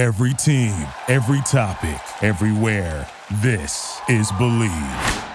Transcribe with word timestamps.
Every 0.00 0.32
team, 0.32 0.72
every 1.08 1.42
topic, 1.42 2.00
everywhere. 2.22 3.06
This 3.42 4.00
is 4.08 4.32
Bleav. 4.32 5.26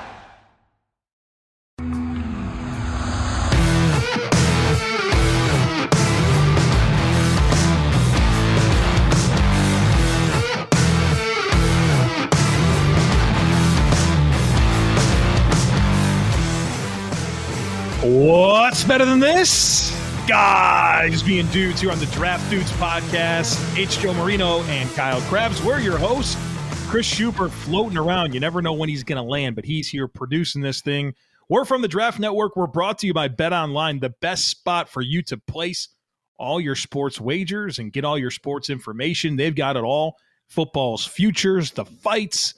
What's 18.02 18.84
better 18.84 19.06
than 19.06 19.20
this? 19.20 19.85
Guys 20.28 21.22
being 21.22 21.46
dudes 21.48 21.82
here 21.82 21.92
on 21.92 22.00
the 22.00 22.08
Draft 22.08 22.50
Dudes 22.50 22.72
podcast. 22.74 23.78
It's 23.78 23.96
Joe 23.96 24.12
Marino 24.16 24.64
and 24.64 24.90
Kyle 24.96 25.22
Crabbs. 25.22 25.62
We're 25.62 25.80
your 25.80 26.00
hosts. 26.00 26.36
Chris 26.90 27.06
Schubert 27.06 27.52
floating 27.52 27.96
around. 27.96 28.34
You 28.34 28.40
never 28.40 28.60
know 28.60 28.74
when 28.74 28.90
he's 28.90 29.04
going 29.04 29.18
to 29.18 29.30
land, 29.30 29.56
but 29.56 29.66
he's 29.66 29.88
here 29.88 30.08
producing 30.08 30.64
this 30.64 30.82
thing. 30.82 31.14
We're 31.48 31.64
from 31.64 31.84
the 31.84 31.88
Draft 31.88 32.20
Network. 32.20 32.56
We're 32.56 32.66
brought 32.66 32.98
to 33.00 33.08
you 33.08 33.14
by 33.14 33.28
Bet 33.28 33.54
Online, 33.54 34.00
the 34.00 34.10
best 34.10 34.50
spot 34.50 34.90
for 34.90 35.04
you 35.04 35.22
to 35.24 35.38
place 35.38 35.90
all 36.40 36.60
your 36.60 36.76
sports 36.76 37.22
wagers 37.22 37.78
and 37.78 37.94
get 37.94 38.04
all 38.04 38.18
your 38.18 38.32
sports 38.32 38.72
information. 38.72 39.36
They've 39.36 39.56
got 39.56 39.78
it 39.78 39.84
all 39.84 40.18
football's 40.48 41.06
futures, 41.06 41.70
the 41.70 41.86
fights, 41.86 42.56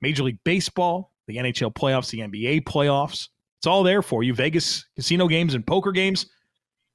Major 0.00 0.22
League 0.22 0.38
Baseball, 0.44 1.10
the 1.26 1.38
NHL 1.38 1.74
playoffs, 1.74 2.10
the 2.10 2.20
NBA 2.20 2.62
playoffs. 2.62 3.26
It's 3.58 3.66
all 3.66 3.82
there 3.82 4.02
for 4.02 4.22
you. 4.22 4.34
Vegas 4.34 4.84
casino 4.94 5.26
games 5.26 5.54
and 5.54 5.66
poker 5.66 5.90
games. 5.90 6.26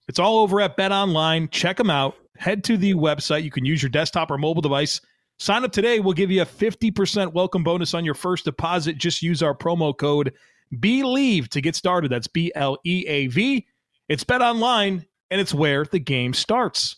It's 0.07 0.19
all 0.19 0.39
over 0.39 0.59
at 0.61 0.75
Bet 0.75 0.91
Online. 0.91 1.47
Check 1.49 1.77
them 1.77 1.89
out. 1.89 2.15
Head 2.37 2.63
to 2.65 2.77
the 2.77 2.93
website. 2.93 3.43
You 3.43 3.51
can 3.51 3.65
use 3.65 3.81
your 3.81 3.89
desktop 3.89 4.31
or 4.31 4.37
mobile 4.37 4.61
device. 4.61 4.99
Sign 5.39 5.63
up 5.63 5.71
today. 5.71 5.99
We'll 5.99 6.13
give 6.13 6.31
you 6.31 6.41
a 6.41 6.45
50% 6.45 7.33
welcome 7.33 7.63
bonus 7.63 7.93
on 7.93 8.05
your 8.05 8.13
first 8.13 8.45
deposit. 8.45 8.97
Just 8.97 9.21
use 9.21 9.41
our 9.41 9.55
promo 9.55 9.97
code 9.97 10.33
BELIEVE 10.79 11.49
to 11.49 11.61
get 11.61 11.75
started. 11.75 12.11
That's 12.11 12.27
B 12.27 12.51
L 12.55 12.77
E 12.83 13.05
A 13.07 13.27
V. 13.27 13.65
It's 14.09 14.23
Bet 14.23 14.41
Online, 14.41 15.05
and 15.31 15.41
it's 15.41 15.53
where 15.53 15.85
the 15.85 15.99
game 15.99 16.33
starts. 16.33 16.97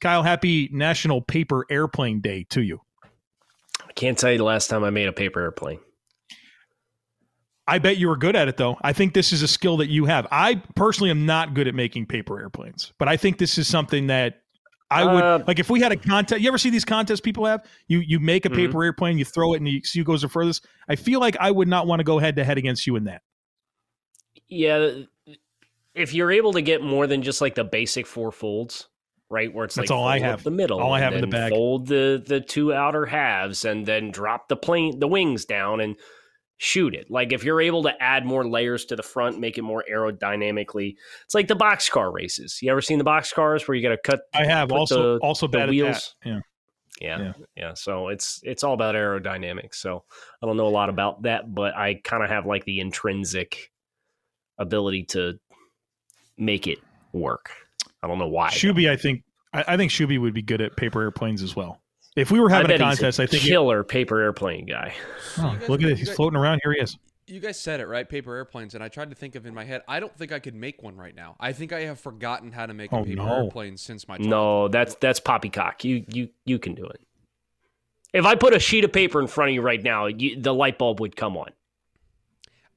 Kyle, 0.00 0.22
happy 0.22 0.68
National 0.72 1.22
Paper 1.22 1.64
Airplane 1.70 2.20
Day 2.20 2.44
to 2.50 2.62
you. 2.62 2.80
I 3.86 3.92
can't 3.94 4.18
tell 4.18 4.32
you 4.32 4.38
the 4.38 4.44
last 4.44 4.68
time 4.68 4.82
I 4.82 4.90
made 4.90 5.06
a 5.06 5.12
paper 5.12 5.40
airplane. 5.40 5.78
I 7.68 7.78
bet 7.78 7.96
you 7.96 8.08
were 8.08 8.16
good 8.16 8.34
at 8.34 8.48
it 8.48 8.56
though. 8.56 8.76
I 8.82 8.92
think 8.92 9.14
this 9.14 9.32
is 9.32 9.42
a 9.42 9.48
skill 9.48 9.76
that 9.78 9.88
you 9.88 10.04
have. 10.06 10.26
I 10.32 10.56
personally 10.74 11.10
am 11.10 11.26
not 11.26 11.54
good 11.54 11.68
at 11.68 11.74
making 11.74 12.06
paper 12.06 12.40
airplanes, 12.40 12.92
but 12.98 13.08
I 13.08 13.16
think 13.16 13.38
this 13.38 13.56
is 13.56 13.68
something 13.68 14.08
that 14.08 14.40
I 14.90 15.04
would 15.04 15.22
Uh, 15.24 15.44
like 15.46 15.58
if 15.58 15.70
we 15.70 15.80
had 15.80 15.92
a 15.92 15.96
contest. 15.96 16.42
You 16.42 16.48
ever 16.48 16.58
see 16.58 16.68
these 16.70 16.84
contests 16.84 17.20
people 17.20 17.46
have? 17.46 17.64
You 17.86 18.00
you 18.00 18.18
make 18.20 18.44
a 18.44 18.50
Mhm. 18.50 18.56
paper 18.56 18.84
airplane, 18.84 19.16
you 19.16 19.24
throw 19.24 19.54
it, 19.54 19.58
and 19.58 19.68
you 19.68 19.80
see 19.84 20.00
who 20.00 20.04
goes 20.04 20.22
the 20.22 20.28
furthest. 20.28 20.66
I 20.88 20.96
feel 20.96 21.20
like 21.20 21.36
I 21.40 21.50
would 21.50 21.68
not 21.68 21.86
want 21.86 22.00
to 22.00 22.04
go 22.04 22.18
head 22.18 22.36
to 22.36 22.44
head 22.44 22.58
against 22.58 22.86
you 22.86 22.96
in 22.96 23.04
that. 23.04 23.22
Yeah, 24.48 24.90
if 25.94 26.12
you're 26.12 26.30
able 26.32 26.52
to 26.54 26.62
get 26.62 26.82
more 26.82 27.06
than 27.06 27.22
just 27.22 27.40
like 27.40 27.54
the 27.54 27.64
basic 27.64 28.06
four 28.06 28.32
folds, 28.32 28.88
right, 29.30 29.52
where 29.52 29.64
it's 29.64 29.76
That's 29.76 29.88
like 29.88 29.96
all 29.96 30.04
I 30.06 30.18
have. 30.18 30.42
the 30.42 30.50
middle, 30.50 30.80
All 30.80 30.92
I 30.92 31.00
have 31.00 31.14
in 31.14 31.20
the 31.22 31.26
bag. 31.26 31.52
Fold 31.52 31.86
the 31.86 32.22
the 32.26 32.40
two 32.40 32.74
outer 32.74 33.06
halves, 33.06 33.64
and 33.64 33.86
then 33.86 34.10
drop 34.10 34.48
the 34.48 34.56
plane 34.56 34.98
the 34.98 35.08
wings 35.08 35.44
down 35.46 35.80
and 35.80 35.96
shoot 36.64 36.94
it. 36.94 37.10
Like 37.10 37.32
if 37.32 37.42
you're 37.42 37.60
able 37.60 37.82
to 37.82 38.02
add 38.02 38.24
more 38.24 38.46
layers 38.48 38.84
to 38.84 38.94
the 38.94 39.02
front, 39.02 39.40
make 39.40 39.58
it 39.58 39.62
more 39.62 39.84
aerodynamically. 39.92 40.94
It's 41.24 41.34
like 41.34 41.48
the 41.48 41.56
boxcar 41.56 42.12
races. 42.12 42.60
You 42.62 42.70
ever 42.70 42.80
seen 42.80 42.98
the 42.98 43.04
boxcars 43.04 43.66
where 43.66 43.74
you 43.74 43.82
got 43.82 43.88
to 43.88 43.98
cut? 43.98 44.20
I 44.32 44.44
have 44.44 44.70
also 44.70 45.14
the- 45.14 45.20
also 45.24 45.48
the 45.48 45.58
bad 45.58 45.70
wheels. 45.70 45.96
at 45.96 46.24
that. 46.24 46.30
Yeah. 46.30 46.40
Yeah, 47.00 47.18
Yeah. 47.18 47.32
yeah, 47.56 47.74
So 47.74 48.08
it's 48.08 48.40
it's 48.44 48.62
all 48.62 48.74
about 48.74 48.94
aerodynamics. 48.94 49.74
So 49.74 50.04
I 50.40 50.46
don't 50.46 50.56
know 50.56 50.68
a 50.68 50.68
lot 50.68 50.88
about 50.88 51.22
that, 51.22 51.52
but 51.52 51.74
I 51.76 51.94
kind 51.94 52.22
of 52.22 52.30
have 52.30 52.46
like 52.46 52.64
the 52.64 52.78
intrinsic 52.78 53.72
ability 54.56 55.04
to 55.06 55.40
make 56.38 56.68
it 56.68 56.78
work. 57.12 57.50
I 58.04 58.06
don't 58.06 58.18
know 58.18 58.28
why. 58.28 58.50
Shuby, 58.50 58.88
I 58.88 58.96
think 58.96 59.24
I, 59.52 59.64
I 59.68 59.76
think 59.76 59.90
Shuby 59.90 60.20
would 60.20 60.32
be 60.34 60.42
good 60.42 60.60
at 60.60 60.76
paper 60.76 61.02
airplanes 61.02 61.42
as 61.42 61.56
well. 61.56 61.81
If 62.16 62.30
we 62.30 62.40
were 62.40 62.50
having 62.50 62.70
a 62.70 62.78
contest, 62.78 63.20
I 63.20 63.26
think. 63.26 63.42
killer 63.42 63.82
paper 63.84 64.20
airplane 64.20 64.66
guy. 64.66 64.94
Oh, 65.38 65.52
You 65.52 65.58
guys- 65.58 65.68
look 65.68 65.80
at 65.80 65.82
you 65.82 65.88
this. 65.90 65.98
He's 65.98 66.08
guys- 66.08 66.16
floating 66.16 66.38
around. 66.38 66.60
Here 66.62 66.72
he 66.74 66.80
is. 66.80 66.98
You 67.26 67.40
guys 67.40 67.58
said 67.58 67.80
it 67.80 67.86
right, 67.86 68.06
paper 68.06 68.34
airplanes, 68.34 68.74
and 68.74 68.82
I 68.84 68.88
tried 68.88 69.08
to 69.10 69.16
think 69.16 69.36
of 69.36 69.46
in 69.46 69.54
my 69.54 69.64
head. 69.64 69.82
I 69.88 70.00
don't 70.00 70.14
think 70.14 70.32
I 70.32 70.38
could 70.40 70.54
make 70.54 70.82
one 70.82 70.96
right 70.96 71.14
now. 71.14 71.36
I 71.40 71.52
think 71.52 71.72
I 71.72 71.82
have 71.82 71.98
forgotten 72.00 72.52
how 72.52 72.66
to 72.66 72.74
make 72.74 72.92
Oh, 72.92 72.98
a 73.02 73.04
paper 73.04 73.16
no. 73.22 73.44
airplane 73.44 73.76
since 73.78 74.06
my 74.08 74.16
childhood. 74.16 74.30
No, 74.30 74.68
that's 74.68 74.94
that's 74.96 75.20
poppycock. 75.20 75.84
You 75.84 76.04
you 76.08 76.28
you 76.44 76.58
can 76.58 76.74
do 76.74 76.84
it. 76.84 77.00
If 78.12 78.26
I 78.26 78.34
put 78.34 78.52
a 78.54 78.58
sheet 78.58 78.84
of 78.84 78.92
paper 78.92 79.20
in 79.20 79.26
front 79.28 79.50
of 79.50 79.54
you 79.54 79.62
right 79.62 79.82
now, 79.82 80.06
you, 80.06 80.38
the 80.38 80.52
light 80.52 80.76
bulb 80.78 81.00
would 81.00 81.16
come 81.16 81.36
on. 81.38 81.48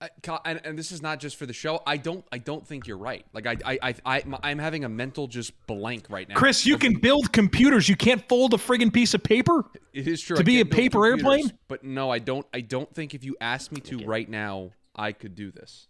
I, 0.05 0.09
Kyle, 0.21 0.41
and, 0.45 0.61
and 0.63 0.77
this 0.77 0.91
is 0.91 1.01
not 1.01 1.19
just 1.19 1.35
for 1.35 1.45
the 1.45 1.53
show. 1.53 1.81
I 1.85 1.97
don't. 1.97 2.25
I 2.31 2.37
don't 2.37 2.65
think 2.65 2.87
you're 2.87 2.97
right. 2.97 3.25
Like 3.33 3.47
I, 3.47 3.57
I, 3.65 3.79
I, 3.81 3.95
I 4.05 4.23
I'm 4.43 4.59
having 4.59 4.83
a 4.83 4.89
mental 4.89 5.27
just 5.27 5.53
blank 5.67 6.07
right 6.09 6.27
now. 6.27 6.35
Chris, 6.35 6.65
you 6.65 6.77
can 6.77 6.99
build 6.99 7.31
computers. 7.31 7.89
You 7.89 7.95
can't 7.95 8.27
fold 8.27 8.53
a 8.53 8.57
friggin' 8.57 8.93
piece 8.93 9.13
of 9.13 9.23
paper. 9.23 9.65
It 9.93 10.07
is 10.07 10.21
true 10.21 10.35
to 10.35 10.41
I 10.41 10.43
be 10.43 10.61
a 10.61 10.65
paper 10.65 11.05
airplane? 11.05 11.51
but 11.67 11.83
no, 11.83 12.09
I 12.11 12.19
don't. 12.19 12.45
I 12.53 12.61
don't 12.61 12.93
think 12.93 13.13
if 13.13 13.23
you 13.23 13.35
asked 13.41 13.71
me 13.71 13.81
to 13.81 14.05
right 14.05 14.29
now, 14.29 14.71
I 14.95 15.11
could 15.11 15.35
do 15.35 15.51
this. 15.51 15.87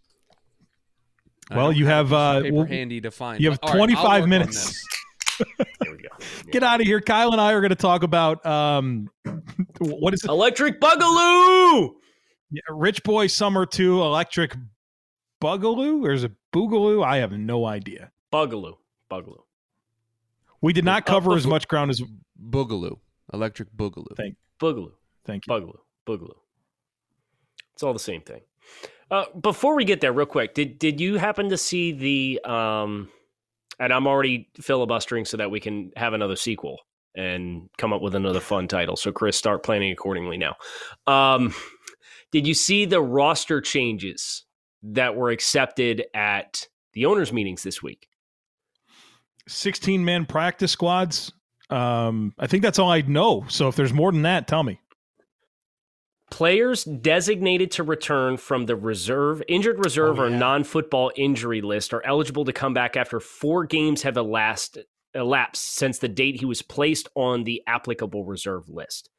Well, 1.52 1.72
you 1.72 1.86
a 1.86 1.90
have, 1.90 2.12
uh, 2.12 2.42
paper 2.42 2.56
well, 2.56 2.66
handy 2.66 3.02
to 3.02 3.12
find. 3.12 3.40
you 3.40 3.52
have 3.52 3.60
All 3.62 3.70
right, 3.70 3.78
25 3.78 4.04
work 4.04 4.24
on 4.24 4.30
minutes. 4.30 4.84
There 5.38 5.92
we 5.92 5.98
go. 5.98 6.10
Get 6.52 6.64
out 6.64 6.82
of 6.82 6.88
here. 6.88 7.02
Kyle 7.02 7.32
and 7.32 7.42
I 7.42 7.54
are 7.54 7.62
going 7.62 7.70
to 7.70 7.76
talk 7.76 8.04
about 8.04 8.44
um, 8.46 9.12
what 9.80 10.14
is 10.14 10.24
it? 10.24 10.30
Electric 10.30 10.80
Bugaloo. 10.80 11.96
Yeah, 12.52 12.62
Rich 12.70 13.04
Boi 13.04 13.28
Summer 13.28 13.66
2 13.66 14.02
Electric 14.02 14.56
Bugaloo? 15.42 16.04
Or 16.06 16.12
is 16.12 16.24
it 16.24 16.32
Boogaloo? 16.54 17.04
I 17.04 17.18
have 17.18 17.32
no 17.34 17.66
idea. 17.66 18.12
Bugaloo. 18.32 18.78
Bugaloo. 19.12 19.44
We 20.62 20.74
did 20.74 20.86
not 20.86 21.04
Uh, 21.04 21.14
cover 21.14 21.34
as 21.36 21.46
much 21.46 21.68
ground 21.68 21.92
as. 21.92 22.02
Boogaloo, 22.50 23.00
electric 23.34 23.70
boogaloo. 23.72 24.16
Thank- 24.18 24.36
Boogaloo. 24.60 24.92
Thank 25.26 25.48
you. 25.48 25.54
Bugaloo. 25.54 25.80
Boogaloo. 26.08 26.36
It's 27.74 27.84
all 27.84 27.94
the 27.94 28.00
same 28.00 28.22
thing. 28.22 28.42
Uh, 29.12 29.26
before 29.40 29.76
we 29.76 29.86
get 29.86 30.02
there, 30.02 30.12
real 30.14 30.26
quick, 30.26 30.54
did 30.54 30.80
did 30.80 31.00
you 31.00 31.18
happen 31.18 31.50
to 31.50 31.58
see 31.58 31.92
the? 31.92 32.42
Um, 32.50 33.10
and 33.80 33.94
I'm 33.94 34.08
already 34.08 34.50
filibustering 34.60 35.26
so 35.26 35.38
that 35.38 35.52
we 35.52 35.60
can 35.60 35.92
have 35.96 36.14
another 36.14 36.36
sequel 36.36 36.80
and 37.16 37.70
come 37.78 37.94
up 37.94 38.02
with 38.02 38.16
another 38.16 38.40
fun 38.40 38.68
title. 38.68 38.96
So, 38.96 39.12
Chris, 39.12 39.38
start 39.38 39.64
planning 39.64 39.92
accordingly 39.92 40.38
now. 40.38 40.56
Um, 41.08 41.54
did 42.36 42.46
you 42.46 42.54
see 42.54 42.84
the 42.84 43.00
roster 43.00 43.62
changes 43.62 44.44
that 44.84 45.16
were 45.16 45.30
accepted 45.30 46.04
at 46.14 46.68
the 46.92 47.06
owners' 47.06 47.32
meetings 47.32 47.64
this 47.64 47.82
week? 47.82 48.10
16 49.48 50.04
man 50.04 50.26
practice 50.26 50.74
squads. 50.74 51.32
Um, 51.70 52.34
I 52.38 52.48
think 52.48 52.62
that's 52.62 52.78
all 52.78 52.92
I 52.92 53.00
know. 53.04 53.46
So 53.48 53.70
if 53.70 53.78
there's 53.78 53.94
more 53.94 54.12
than 54.12 54.24
that, 54.24 54.50
tell 54.50 54.64
me. 54.64 54.82
Players 56.30 56.84
designated 56.84 57.72
to 57.72 57.84
return 57.84 58.36
from 58.36 58.66
the 58.66 58.76
reserve, 58.76 59.42
injured 59.48 59.80
reserve, 59.80 60.20
Oh, 60.20 60.24
or 60.24 60.30
non-football 60.30 61.14
injury 61.16 61.62
list 61.62 61.94
are 61.94 62.06
eligible 62.06 62.44
to 62.44 62.52
come 62.52 62.74
back 62.74 62.98
after 62.98 63.22
four 63.22 63.64
games 63.64 64.02
have 64.02 64.18
elapsed, 64.18 64.80
elapsed 65.14 65.64
since 65.64 66.00
the 66.00 66.10
date 66.10 66.42
he 66.42 66.46
was 66.46 66.62
placed 66.62 67.08
on 67.16 67.46
the 67.46 67.64
applicable 67.66 68.26
reserve 68.26 68.68
list. 68.68 69.10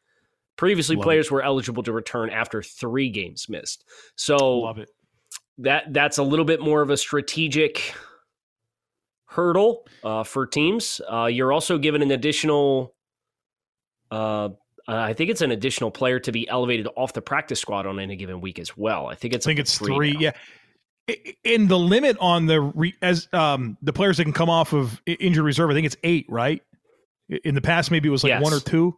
Previously, 0.56 0.96
Love 0.96 1.02
players 1.04 1.30
were 1.30 1.42
eligible 1.42 1.82
to 1.82 1.92
return 1.92 2.30
after 2.30 2.62
three 2.62 3.10
games 3.10 3.48
missed. 3.48 3.84
So 4.16 4.68
it. 4.76 4.88
that 5.58 5.92
that's 5.92 6.18
a 6.18 6.22
little 6.22 6.44
bit 6.46 6.60
more 6.60 6.80
of 6.82 6.90
a 6.90 6.96
strategic 6.96 7.94
hurdle 9.26 9.86
uh, 10.02 10.24
for 10.24 10.46
teams. 10.46 11.00
Uh, 11.10 11.26
you're 11.26 11.52
also 11.52 11.78
given 11.78 12.00
an 12.02 12.10
additional, 12.10 12.94
uh, 14.10 14.48
I 14.88 15.12
think 15.12 15.30
it's 15.30 15.42
an 15.42 15.50
additional 15.50 15.90
player 15.90 16.18
to 16.20 16.32
be 16.32 16.48
elevated 16.48 16.88
off 16.96 17.12
the 17.12 17.22
practice 17.22 17.60
squad 17.60 17.86
on 17.86 17.98
any 18.00 18.16
given 18.16 18.40
week 18.40 18.58
as 18.58 18.76
well. 18.76 19.06
I 19.08 19.14
think 19.14 19.34
I 19.34 19.36
it's 19.36 19.46
think 19.46 19.58
it's 19.58 19.76
three. 19.78 20.12
now. 20.12 20.20
Yeah. 20.20 20.30
I- 21.10 21.34
In 21.44 21.68
the 21.68 21.78
limit 21.78 22.16
on 22.20 22.46
the 22.46 22.60
re, 22.60 22.94
as 23.02 23.28
um 23.32 23.76
the 23.82 23.92
players 23.92 24.16
that 24.16 24.24
can 24.24 24.32
come 24.32 24.48
off 24.50 24.72
of 24.72 25.00
injured 25.06 25.44
reserve, 25.44 25.70
I 25.70 25.74
think 25.74 25.86
it's 25.86 25.96
eight, 26.02 26.26
right? 26.28 26.62
In 27.44 27.54
the 27.54 27.60
past, 27.60 27.90
maybe 27.90 28.08
it 28.08 28.12
was 28.12 28.22
like 28.24 28.30
Yes. 28.30 28.42
one 28.42 28.52
or 28.52 28.60
two. 28.60 28.96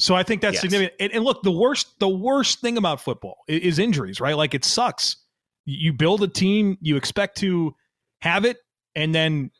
So 0.00 0.14
I 0.14 0.22
think 0.22 0.40
that's 0.40 0.54
Yes. 0.54 0.60
significant. 0.62 0.94
And, 0.98 1.12
and 1.12 1.24
look, 1.24 1.42
the 1.42 1.50
worst 1.52 1.98
the 2.00 2.08
worst 2.08 2.60
thing 2.60 2.76
about 2.78 3.00
football 3.00 3.38
i- 3.48 3.52
is 3.52 3.78
injuries, 3.78 4.20
right? 4.20 4.36
Like 4.36 4.54
it 4.54 4.64
sucks. 4.64 5.16
You 5.66 5.92
build 5.92 6.22
a 6.22 6.28
team, 6.28 6.78
you 6.80 6.96
expect 6.96 7.36
to 7.38 7.74
have 8.22 8.44
it, 8.44 8.56
and 8.94 9.14
then 9.14 9.50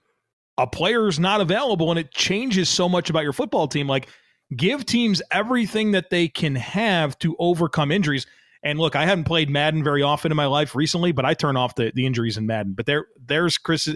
a 0.58 0.66
player's 0.66 1.19
not 1.20 1.40
available, 1.40 1.90
and 1.90 1.98
it 1.98 2.10
changes 2.10 2.69
so 2.69 2.88
much 2.88 3.10
about 3.10 3.22
your 3.22 3.32
football 3.34 3.69
team. 3.69 3.87
Like 3.87 4.08
give 4.56 4.84
teams 4.87 5.22
everything 5.31 5.92
that 5.92 6.10
they 6.10 6.26
can 6.26 6.54
have 6.56 7.19
to 7.20 7.37
overcome 7.38 7.92
injuries. 7.92 8.26
And 8.62 8.78
look, 8.78 8.96
I 8.96 9.06
haven't 9.06 9.25
played 9.25 9.48
Madden 9.48 9.84
very 9.84 10.02
often 10.02 10.32
in 10.32 10.37
my 10.37 10.46
life 10.46 10.75
recently, 10.75 11.12
but 11.12 11.25
I 11.25 11.34
turn 11.34 11.56
off 11.56 11.76
the, 11.76 11.92
the 11.94 12.04
injuries 12.04 12.37
in 12.37 12.46
Madden. 12.46 12.72
But 12.72 12.87
there, 12.87 13.06
there's 13.25 13.56
Chris. 13.58 13.88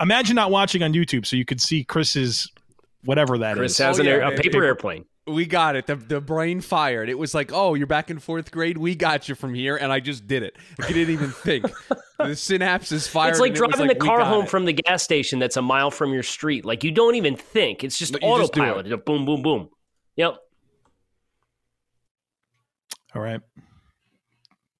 Imagine 0.00 0.36
not 0.36 0.50
watching 0.50 0.82
on 0.82 0.92
YouTube 0.92 1.26
so 1.26 1.36
you 1.36 1.44
could 1.44 1.60
see 1.60 1.84
Chris's 1.84 2.50
whatever 3.04 3.36
that 3.38 3.52
is. 3.52 3.58
Chris 3.58 3.78
has 3.78 3.98
Oh, 3.98 4.02
an 4.02 4.08
air, 4.08 4.20
a 4.20 4.30
paper- 4.30 4.42
paper 4.42 4.64
airplane. 4.64 5.04
We 5.26 5.46
got 5.46 5.76
it. 5.76 5.86
The, 5.86 5.96
the 5.96 6.20
brain 6.20 6.60
fired. 6.60 7.08
It 7.08 7.18
was 7.18 7.34
like, 7.34 7.50
oh, 7.52 7.74
you're 7.74 7.86
back 7.86 8.10
in 8.10 8.18
fourth 8.18 8.50
grade. 8.50 8.78
We 8.78 8.94
got 8.94 9.28
you 9.28 9.34
from 9.34 9.54
here, 9.54 9.76
and 9.76 9.92
I 9.92 10.00
just 10.00 10.26
did 10.26 10.42
it. 10.42 10.56
You 10.88 10.94
didn't 10.94 11.12
even 11.12 11.30
think. 11.30 11.64
the 12.18 12.34
synapses 12.34 13.08
fired. 13.08 13.30
It's 13.30 13.40
like 13.40 13.50
and 13.50 13.56
it 13.56 13.58
driving 13.58 13.88
like, 13.88 13.98
the 13.98 14.04
car 14.04 14.24
home 14.24 14.44
it. 14.44 14.50
from 14.50 14.64
the 14.64 14.72
gas 14.72 15.02
station 15.02 15.38
that's 15.38 15.56
a 15.56 15.62
mile 15.62 15.90
from 15.90 16.12
your 16.12 16.22
street. 16.22 16.64
Like 16.64 16.84
you 16.84 16.92
don't 16.92 17.16
even 17.16 17.36
think. 17.36 17.82
It's 17.82 17.98
just 17.98 18.12
No, 18.12 18.18
you 18.36 18.40
just 18.42 18.52
do 18.52 18.60
autopilot. 18.60 18.86
It's 18.86 19.04
boom, 19.04 19.24
boom, 19.24 19.42
boom. 19.42 19.68
Yep. 20.16 20.36
All 23.14 23.22
right. 23.22 23.40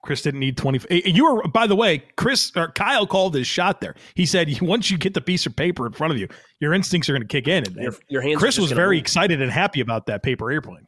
Chris 0.07 0.23
didn't 0.23 0.41
need 0.41 0.57
20. 0.57 0.81
eh, 0.91 1.03
You 1.05 1.35
were, 1.35 1.49
by 1.49 1.67
the 1.67 1.77
way, 1.77 1.99
Chris 2.17 2.51
or 2.57 2.69
Kyle 2.73 3.07
called 3.07 3.35
his 3.35 3.47
shot 3.47 3.81
there. 3.81 3.95
He 4.15 4.25
said, 4.25 4.49
once 4.63 4.91
you 4.91 4.97
get 4.97 5.13
the 5.15 5.21
piece 5.21 5.45
of 5.47 5.55
paper 5.57 5.87
in 5.87 5.93
front 5.93 6.13
of 6.13 6.19
you, 6.19 6.29
your 6.61 6.73
instincts 6.73 7.09
are 7.09 7.13
going 7.13 7.23
to 7.23 7.29
kick 7.29 7.47
in. 7.49 7.67
And, 7.67 7.77
Your, 7.77 7.95
your 8.09 8.23
hands. 8.23 8.39
Chris 8.39 8.59
was 8.59 8.73
very 8.73 8.97
move. 8.97 9.03
excited 9.03 9.43
and 9.43 9.51
happy 9.51 9.81
about 9.81 10.07
that 10.07 10.23
paper 10.23 10.51
airplane. 10.51 10.87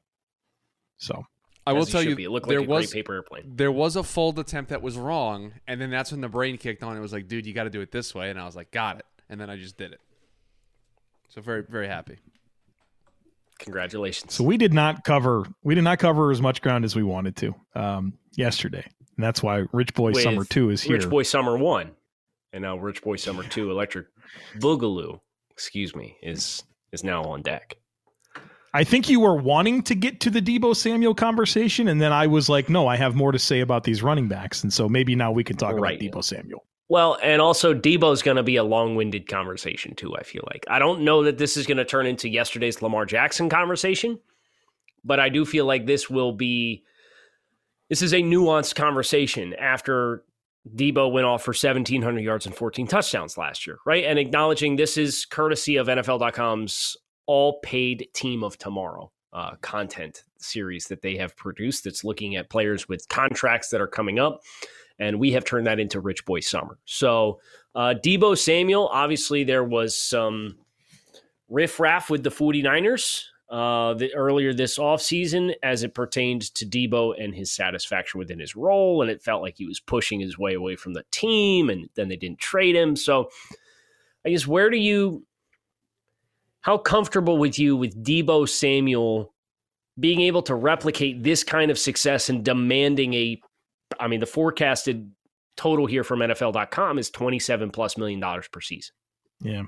So, 0.97 1.25
I 1.67 1.73
will 1.75 1.85
tell 1.85 2.03
you, 2.03 2.17
be. 2.17 2.25
it 2.25 2.31
looked 2.31 2.49
there 2.49 2.61
like 2.61 2.69
a 2.69 2.73
was 2.73 2.93
paper 2.93 3.15
airplane. 3.15 3.43
there 3.55 3.71
was 3.71 3.97
a 3.97 4.03
fold 4.03 4.39
attempt 4.39 4.71
that 4.71 4.81
was 4.81 4.97
wrong, 4.97 5.53
and 5.67 5.79
then 5.81 5.91
that's 5.91 6.11
when 6.13 6.21
the 6.23 6.29
brain 6.29 6.57
kicked 6.57 6.83
on. 6.83 6.97
It 6.97 7.01
was 7.01 7.13
like, 7.13 7.29
dude, 7.29 7.45
you 7.47 7.53
got 7.53 7.65
to 7.65 7.71
do 7.71 7.81
it 7.83 7.93
this 7.93 8.15
way, 8.15 8.31
and 8.31 8.41
I 8.41 8.47
was 8.47 8.57
like, 8.57 8.71
got 8.71 8.99
it, 8.99 9.07
and 9.29 9.39
then 9.41 9.51
I 9.51 9.57
just 9.57 9.77
did 9.77 9.93
it. 9.93 10.01
So 11.29 11.43
very 11.43 11.63
very 11.69 11.87
happy. 11.87 12.17
Congratulations. 13.59 14.35
so 14.35 14.45
we 14.45 14.57
did 14.57 14.73
not 14.73 15.05
cover 15.05 15.45
we 15.63 15.75
did 15.75 15.85
not 15.85 15.99
cover 15.99 16.31
as 16.31 16.41
much 16.41 16.63
ground 16.63 16.85
as 16.85 16.95
we 16.97 17.03
wanted 17.03 17.37
to 17.37 17.55
um, 17.75 18.13
yesterday, 18.37 18.85
and 19.17 19.25
that's 19.25 19.43
why 19.43 19.65
Rich 19.73 19.95
Boi 19.95 20.13
With 20.13 20.23
Summer 20.23 20.45
Two 20.45 20.71
is 20.71 20.83
here. 20.83 20.97
Rich 20.97 21.09
Boi 21.11 21.23
Summer 21.23 21.57
One, 21.59 21.91
and 22.53 22.63
now 22.63 22.77
Rich 22.79 23.03
Boi 23.03 23.17
Summer 23.17 23.43
Two, 23.45 23.71
Electric 23.71 24.07
Boogaloo, 24.59 25.21
excuse 25.51 25.95
me, 25.95 26.17
is 26.23 26.63
is 26.93 27.05
now 27.05 27.23
on 27.25 27.43
deck. 27.43 27.75
I 28.75 28.85
think 28.85 29.09
you 29.09 29.19
were 29.21 29.35
wanting 29.35 29.83
to 29.85 29.95
get 29.95 30.21
to 30.21 30.31
the 30.31 30.43
Deebo 30.43 30.77
Samuel 30.77 31.15
conversation, 31.15 31.89
and 31.89 32.01
then 32.01 32.13
I 32.13 32.27
was 32.27 32.49
like, 32.51 32.69
no, 32.69 32.87
I 32.87 32.97
have 32.97 33.17
more 33.17 33.33
to 33.33 33.39
say 33.39 33.61
about 33.61 33.83
these 33.85 34.03
running 34.03 34.29
backs, 34.29 34.63
and 34.63 34.73
so 34.73 34.89
maybe 34.89 35.17
now 35.17 35.33
we 35.33 35.43
can 35.43 35.57
talk 35.57 35.75
Right. 35.75 36.01
about 36.01 36.19
Deebo 36.19 36.23
Samuel. 36.23 36.65
Well, 36.89 37.19
and 37.23 37.43
also 37.43 37.75
Deebo's 37.75 38.23
going 38.23 38.39
to 38.39 38.43
be 38.43 38.57
a 38.57 38.65
long-winded 38.65 39.29
conversation 39.29 39.95
too. 39.95 40.17
I 40.17 40.23
feel 40.23 40.43
like 40.51 40.65
I 40.69 40.79
don't 40.79 41.03
know 41.03 41.25
that 41.25 41.39
this 41.39 41.57
is 41.57 41.67
going 41.67 41.77
to 41.77 41.85
turn 41.85 42.07
into 42.07 42.29
yesterday's 42.29 42.81
Lamar 42.81 43.05
Jackson 43.05 43.49
conversation, 43.49 44.19
but 45.05 45.21
I 45.21 45.29
do 45.29 45.45
feel 45.45 45.67
like 45.67 45.87
this 45.87 46.09
will 46.09 46.33
be. 46.33 46.85
This 47.91 48.03
is 48.03 48.13
a 48.13 48.23
nuanced 48.23 48.75
conversation 48.75 49.55
after 49.55 50.23
Deebo 50.75 51.11
went 51.11 51.27
off 51.27 51.43
for 51.43 51.53
1,700 51.53 52.21
yards 52.21 52.47
and 52.47 52.55
14 52.55 52.87
touchdowns 52.87 53.39
last 53.39 53.67
year, 53.67 53.79
right? 53.87 54.05
And 54.05 54.19
acknowledging 54.19 54.77
this 54.77 54.99
is 54.99 55.25
courtesy 55.25 55.77
of 55.77 55.87
NFL.com's 55.87 56.97
all 57.27 57.61
paid 57.61 58.09
team 58.15 58.43
of 58.43 58.59
tomorrow 58.59 59.11
uh, 59.33 59.53
content 59.61 60.25
series 60.39 60.87
that 60.87 61.03
they 61.03 61.17
have 61.17 61.37
produced 61.37 61.85
that's 61.85 62.05
looking 62.05 62.37
at 62.37 62.51
players 62.51 62.89
with 62.89 63.09
contracts 63.09 63.69
that 63.71 63.81
are 63.81 63.89
coming 63.89 64.19
up. 64.19 64.41
And 64.99 65.21
we 65.21 65.33
have 65.33 65.45
turned 65.45 65.67
that 65.67 65.79
into 65.79 66.01
Rich 66.01 66.25
Boi 66.25 66.41
Summer. 66.41 66.79
So, 66.85 67.41
uh, 67.75 67.95
Deebo 68.03 68.37
Samuel, 68.37 68.89
obviously, 68.89 69.45
there 69.45 69.65
was 69.65 69.97
some 69.97 70.57
riffraff 71.49 72.11
with 72.11 72.25
the 72.25 72.31
49ers 72.31 73.25
uh, 73.51 73.95
the, 73.95 74.15
earlier 74.15 74.53
this 74.53 74.79
offseason 74.79 75.55
as 75.63 75.83
it 75.83 75.95
pertained 75.95 76.55
to 76.55 76.67
Deebo 76.67 77.15
and 77.23 77.35
his 77.35 77.51
satisfaction 77.51 78.19
within 78.19 78.39
his 78.39 78.55
role. 78.55 79.01
And 79.01 79.11
it 79.11 79.23
felt 79.23 79.43
like 79.43 79.57
he 79.57 79.67
was 79.67 79.81
pushing 79.81 80.21
his 80.21 80.39
way 80.39 80.55
away 80.55 80.77
from 80.77 80.95
the 80.95 81.05
team, 81.11 81.71
and 81.71 81.89
then 81.95 82.09
they 82.09 82.17
didn't 82.17 82.41
trade 82.41 82.77
him. 82.77 82.97
So, 82.97 83.31
I 84.27 84.31
guess, 84.31 84.47
where 84.47 84.69
do 84.69 84.77
you, 84.77 85.25
how 86.61 86.77
comfortable 86.77 87.39
with 87.39 87.59
you 87.59 87.77
with 87.77 88.05
Deebo 88.05 88.49
Samuel 88.49 89.33
being 89.99 90.21
able 90.21 90.43
to 90.43 90.55
replicate 90.55 91.23
this 91.23 91.43
kind 91.43 91.71
of 91.71 91.79
success 91.79 92.29
and 92.29 92.45
demanding 92.45 93.15
a, 93.15 93.41
I 93.99 94.09
mean, 94.09 94.21
the 94.21 94.27
forecasted 94.27 95.11
total 95.57 95.87
here 95.87 96.05
from 96.05 96.21
NFL.com 96.21 96.99
is 96.99 97.11
27 97.11 97.71
plus 97.71 97.97
million 97.97 98.21
dollars 98.21 98.49
per 98.49 98.61
season. 98.61 98.95
Yeah. 99.41 99.63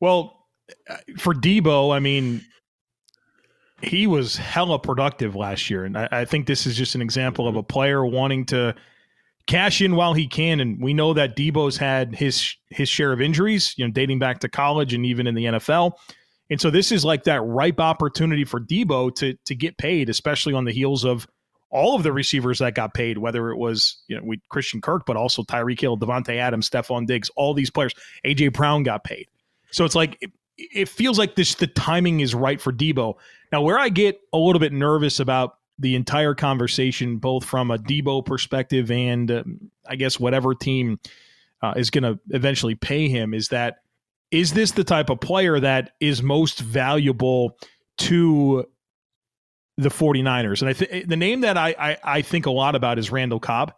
Well, 0.00 0.46
uh, 0.88 0.96
for 1.18 1.34
Deebo, 1.34 1.94
I 1.94 2.00
mean, 2.00 2.42
he 3.82 4.06
was 4.06 4.36
hella 4.36 4.78
productive 4.78 5.34
last 5.34 5.70
year. 5.70 5.84
And 5.84 5.96
I, 5.96 6.08
I 6.10 6.24
think 6.24 6.46
this 6.46 6.66
is 6.66 6.76
just 6.76 6.94
an 6.94 7.02
example 7.02 7.48
of 7.48 7.56
a 7.56 7.62
player 7.62 8.04
wanting 8.04 8.44
to 8.46 8.74
cash 9.46 9.80
in 9.80 9.96
while 9.96 10.14
he 10.14 10.26
can. 10.26 10.60
And 10.60 10.80
we 10.82 10.94
know 10.94 11.14
that 11.14 11.36
Deebo's 11.36 11.76
had 11.76 12.14
his 12.14 12.54
his 12.70 12.88
share 12.88 13.12
of 13.12 13.20
injuries, 13.20 13.74
you 13.76 13.86
know, 13.86 13.92
dating 13.92 14.18
back 14.18 14.40
to 14.40 14.48
college 14.48 14.94
and 14.94 15.06
even 15.06 15.26
in 15.26 15.34
the 15.34 15.44
NFL. 15.44 15.92
And 16.48 16.60
so 16.60 16.70
this 16.70 16.92
is 16.92 17.04
like 17.04 17.24
that 17.24 17.42
ripe 17.42 17.80
opportunity 17.80 18.44
for 18.44 18.60
Deebo 18.60 19.14
to 19.16 19.34
to 19.44 19.54
get 19.54 19.78
paid, 19.78 20.08
especially 20.08 20.54
on 20.54 20.64
the 20.64 20.72
heels 20.72 21.04
of 21.04 21.26
all 21.70 21.96
of 21.96 22.02
the 22.02 22.12
receivers 22.12 22.58
that 22.60 22.74
got 22.74 22.94
paid, 22.94 23.18
whether 23.18 23.50
it 23.50 23.56
was 23.56 24.02
you 24.08 24.16
know 24.16 24.22
we 24.24 24.40
Christian 24.48 24.80
Kirk, 24.80 25.04
but 25.06 25.16
also 25.16 25.42
Tyreek 25.42 25.80
Hill, 25.80 25.98
Davante 25.98 26.36
Adams, 26.36 26.68
Stefon 26.68 27.06
Diggs, 27.06 27.30
all 27.36 27.54
these 27.54 27.70
players. 27.70 27.94
AJ 28.24 28.52
Brown 28.52 28.82
got 28.82 29.04
paid. 29.04 29.26
So 29.70 29.84
it's 29.84 29.94
like 29.94 30.16
it, 30.20 30.30
it 30.56 30.88
feels 30.88 31.18
like 31.18 31.34
this 31.34 31.54
the 31.56 31.66
timing 31.66 32.20
is 32.20 32.34
right 32.34 32.60
for 32.60 32.72
Deebo. 32.72 33.14
Now, 33.52 33.62
where 33.62 33.78
I 33.78 33.88
get 33.88 34.20
a 34.32 34.38
little 34.38 34.60
bit 34.60 34.72
nervous 34.72 35.20
about 35.20 35.58
the 35.78 35.94
entire 35.94 36.34
conversation, 36.34 37.18
both 37.18 37.44
from 37.44 37.70
a 37.70 37.78
Deebo 37.78 38.24
perspective 38.24 38.90
and 38.90 39.30
um, 39.30 39.70
I 39.86 39.96
guess 39.96 40.18
whatever 40.18 40.54
team 40.54 40.98
uh, 41.62 41.74
is 41.76 41.90
going 41.90 42.04
to 42.04 42.18
eventually 42.30 42.74
pay 42.74 43.08
him, 43.08 43.34
is 43.34 43.48
that 43.48 43.78
is 44.30 44.52
this 44.52 44.72
the 44.72 44.84
type 44.84 45.10
of 45.10 45.20
player 45.20 45.60
that 45.60 45.92
is 46.00 46.22
most 46.22 46.60
valuable 46.60 47.58
to 47.98 48.66
the 49.76 49.88
49ers? 49.88 50.60
And 50.60 50.68
I 50.68 50.72
think 50.72 51.08
the 51.08 51.16
name 51.16 51.40
that 51.42 51.56
I, 51.56 51.74
I 51.78 51.98
I 52.04 52.22
think 52.22 52.46
a 52.46 52.50
lot 52.50 52.74
about 52.74 52.98
is 52.98 53.10
Randall 53.10 53.40
Cobb. 53.40 53.72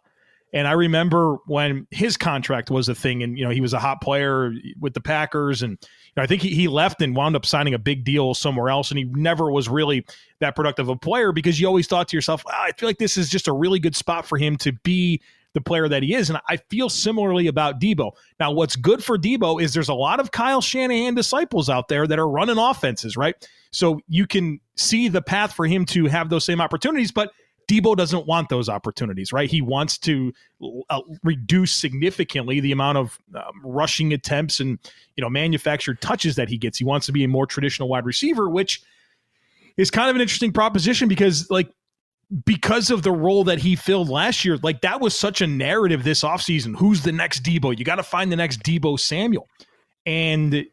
And 0.52 0.66
I 0.66 0.72
remember 0.72 1.36
when 1.46 1.86
his 1.90 2.16
contract 2.16 2.70
was 2.70 2.88
a 2.88 2.94
thing, 2.94 3.22
and 3.22 3.38
you 3.38 3.44
know 3.44 3.50
he 3.50 3.60
was 3.60 3.74
a 3.74 3.78
hot 3.78 4.00
player 4.00 4.52
with 4.80 4.94
the 4.94 5.00
Packers, 5.00 5.62
and 5.62 5.72
you 5.72 6.12
know, 6.16 6.22
I 6.22 6.26
think 6.26 6.40
he, 6.40 6.54
he 6.54 6.68
left 6.68 7.02
and 7.02 7.14
wound 7.14 7.36
up 7.36 7.44
signing 7.44 7.74
a 7.74 7.78
big 7.78 8.02
deal 8.02 8.32
somewhere 8.32 8.70
else, 8.70 8.90
and 8.90 8.98
he 8.98 9.04
never 9.04 9.52
was 9.52 9.68
really 9.68 10.06
that 10.40 10.56
productive 10.56 10.88
a 10.88 10.96
player 10.96 11.32
because 11.32 11.60
you 11.60 11.66
always 11.66 11.86
thought 11.86 12.08
to 12.08 12.16
yourself, 12.16 12.44
"Wow, 12.46 12.54
I 12.54 12.72
feel 12.72 12.88
like 12.88 12.96
this 12.96 13.18
is 13.18 13.28
just 13.28 13.46
a 13.46 13.52
really 13.52 13.78
good 13.78 13.94
spot 13.94 14.24
for 14.24 14.38
him 14.38 14.56
to 14.58 14.72
be 14.72 15.20
the 15.54 15.60
player 15.60 15.88
that 15.88 16.02
he 16.02 16.14
is. 16.14 16.30
And 16.30 16.38
I 16.48 16.56
feel 16.56 16.88
similarly 16.88 17.46
about 17.46 17.80
Deebo. 17.80 18.12
Now, 18.38 18.52
what's 18.52 18.76
good 18.76 19.02
for 19.02 19.18
Deebo 19.18 19.62
is 19.62 19.72
there's 19.72 19.88
a 19.88 19.94
lot 19.94 20.20
of 20.20 20.30
Kyle 20.30 20.60
Shanahan 20.60 21.14
disciples 21.14 21.70
out 21.70 21.88
there 21.88 22.06
that 22.06 22.18
are 22.18 22.28
running 22.28 22.58
offenses, 22.58 23.16
right? 23.16 23.34
So 23.70 24.00
you 24.08 24.26
can 24.26 24.60
see 24.76 25.08
the 25.08 25.22
path 25.22 25.52
for 25.52 25.66
him 25.66 25.84
to 25.86 26.06
have 26.06 26.30
those 26.30 26.44
same 26.44 26.60
opportunities, 26.60 27.10
but 27.10 27.32
Deebo 27.68 27.96
doesn't 27.96 28.26
want 28.26 28.48
those 28.48 28.68
opportunities, 28.68 29.30
right? 29.30 29.50
He 29.50 29.60
wants 29.60 29.98
to 29.98 30.32
uh, 30.88 31.00
reduce 31.22 31.74
significantly 31.74 32.60
the 32.60 32.72
amount 32.72 32.96
of 32.96 33.18
um, 33.34 33.60
rushing 33.62 34.14
attempts 34.14 34.58
and 34.58 34.78
you 35.16 35.22
know 35.22 35.28
manufactured 35.28 36.00
touches 36.00 36.36
that 36.36 36.48
he 36.48 36.56
gets. 36.56 36.78
He 36.78 36.84
wants 36.84 37.04
to 37.06 37.12
be 37.12 37.24
a 37.24 37.28
more 37.28 37.46
traditional 37.46 37.90
wide 37.90 38.06
receiver, 38.06 38.48
which 38.48 38.80
is 39.76 39.90
kind 39.90 40.08
of 40.08 40.16
an 40.16 40.22
interesting 40.22 40.50
proposition 40.50 41.08
because 41.08 41.50
like 41.50 41.70
because 42.44 42.90
of 42.90 43.02
the 43.02 43.12
role 43.12 43.44
that 43.44 43.58
he 43.58 43.74
filled 43.74 44.08
last 44.08 44.44
year, 44.44 44.58
like 44.62 44.82
that 44.82 45.00
was 45.00 45.18
such 45.18 45.40
a 45.40 45.46
narrative 45.46 46.04
this 46.04 46.22
offseason. 46.22 46.76
Who's 46.76 47.02
the 47.02 47.12
next 47.12 47.42
Deebo? 47.42 47.78
You 47.78 47.84
got 47.84 47.96
to 47.96 48.02
find 48.02 48.30
the 48.30 48.36
next 48.36 48.62
Deebo 48.62 49.00
Samuel. 49.00 49.48
And 50.04 50.66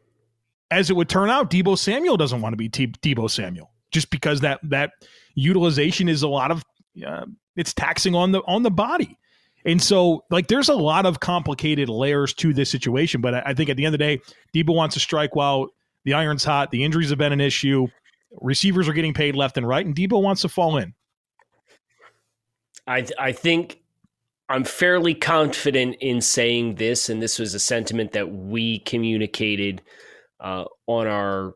as 0.70 0.90
it 0.90 0.96
would 0.96 1.08
turn 1.08 1.30
out, 1.30 1.50
Deebo 1.50 1.78
Samuel 1.78 2.16
doesn't 2.16 2.40
want 2.40 2.52
to 2.52 2.56
be 2.56 2.68
T- 2.68 2.88
Deebo 2.88 3.30
Samuel 3.30 3.70
just 3.90 4.10
because 4.10 4.40
that 4.40 4.60
that 4.64 4.90
utilization 5.34 6.08
is 6.08 6.22
a 6.22 6.28
lot 6.28 6.50
of 6.50 6.62
uh, 7.06 7.24
it's 7.56 7.72
taxing 7.72 8.14
on 8.14 8.32
the 8.32 8.40
on 8.46 8.62
the 8.62 8.70
body. 8.70 9.18
And 9.64 9.82
so, 9.82 10.24
like, 10.30 10.46
there's 10.46 10.68
a 10.68 10.74
lot 10.74 11.06
of 11.06 11.18
complicated 11.18 11.88
layers 11.88 12.32
to 12.34 12.54
this 12.54 12.70
situation. 12.70 13.20
But 13.20 13.34
I, 13.34 13.42
I 13.46 13.54
think 13.54 13.68
at 13.68 13.76
the 13.76 13.84
end 13.84 13.94
of 13.94 13.98
the 13.98 14.04
day, 14.04 14.20
Deebo 14.54 14.74
wants 14.74 14.94
to 14.94 15.00
strike 15.00 15.34
while 15.34 15.68
the 16.04 16.14
iron's 16.14 16.44
hot. 16.44 16.70
The 16.70 16.84
injuries 16.84 17.10
have 17.10 17.18
been 17.18 17.32
an 17.32 17.40
issue. 17.40 17.88
Receivers 18.40 18.88
are 18.88 18.92
getting 18.92 19.14
paid 19.14 19.34
left 19.34 19.56
and 19.56 19.66
right, 19.66 19.84
and 19.84 19.94
Deebo 19.94 20.22
wants 20.22 20.42
to 20.42 20.48
fall 20.48 20.76
in. 20.76 20.94
I 22.86 23.06
I 23.18 23.32
think 23.32 23.80
I'm 24.48 24.64
fairly 24.64 25.14
confident 25.14 25.96
in 26.00 26.20
saying 26.20 26.76
this, 26.76 27.08
and 27.08 27.20
this 27.20 27.38
was 27.38 27.54
a 27.54 27.58
sentiment 27.58 28.12
that 28.12 28.30
we 28.30 28.78
communicated 28.80 29.82
uh, 30.40 30.64
on 30.86 31.06
our 31.06 31.54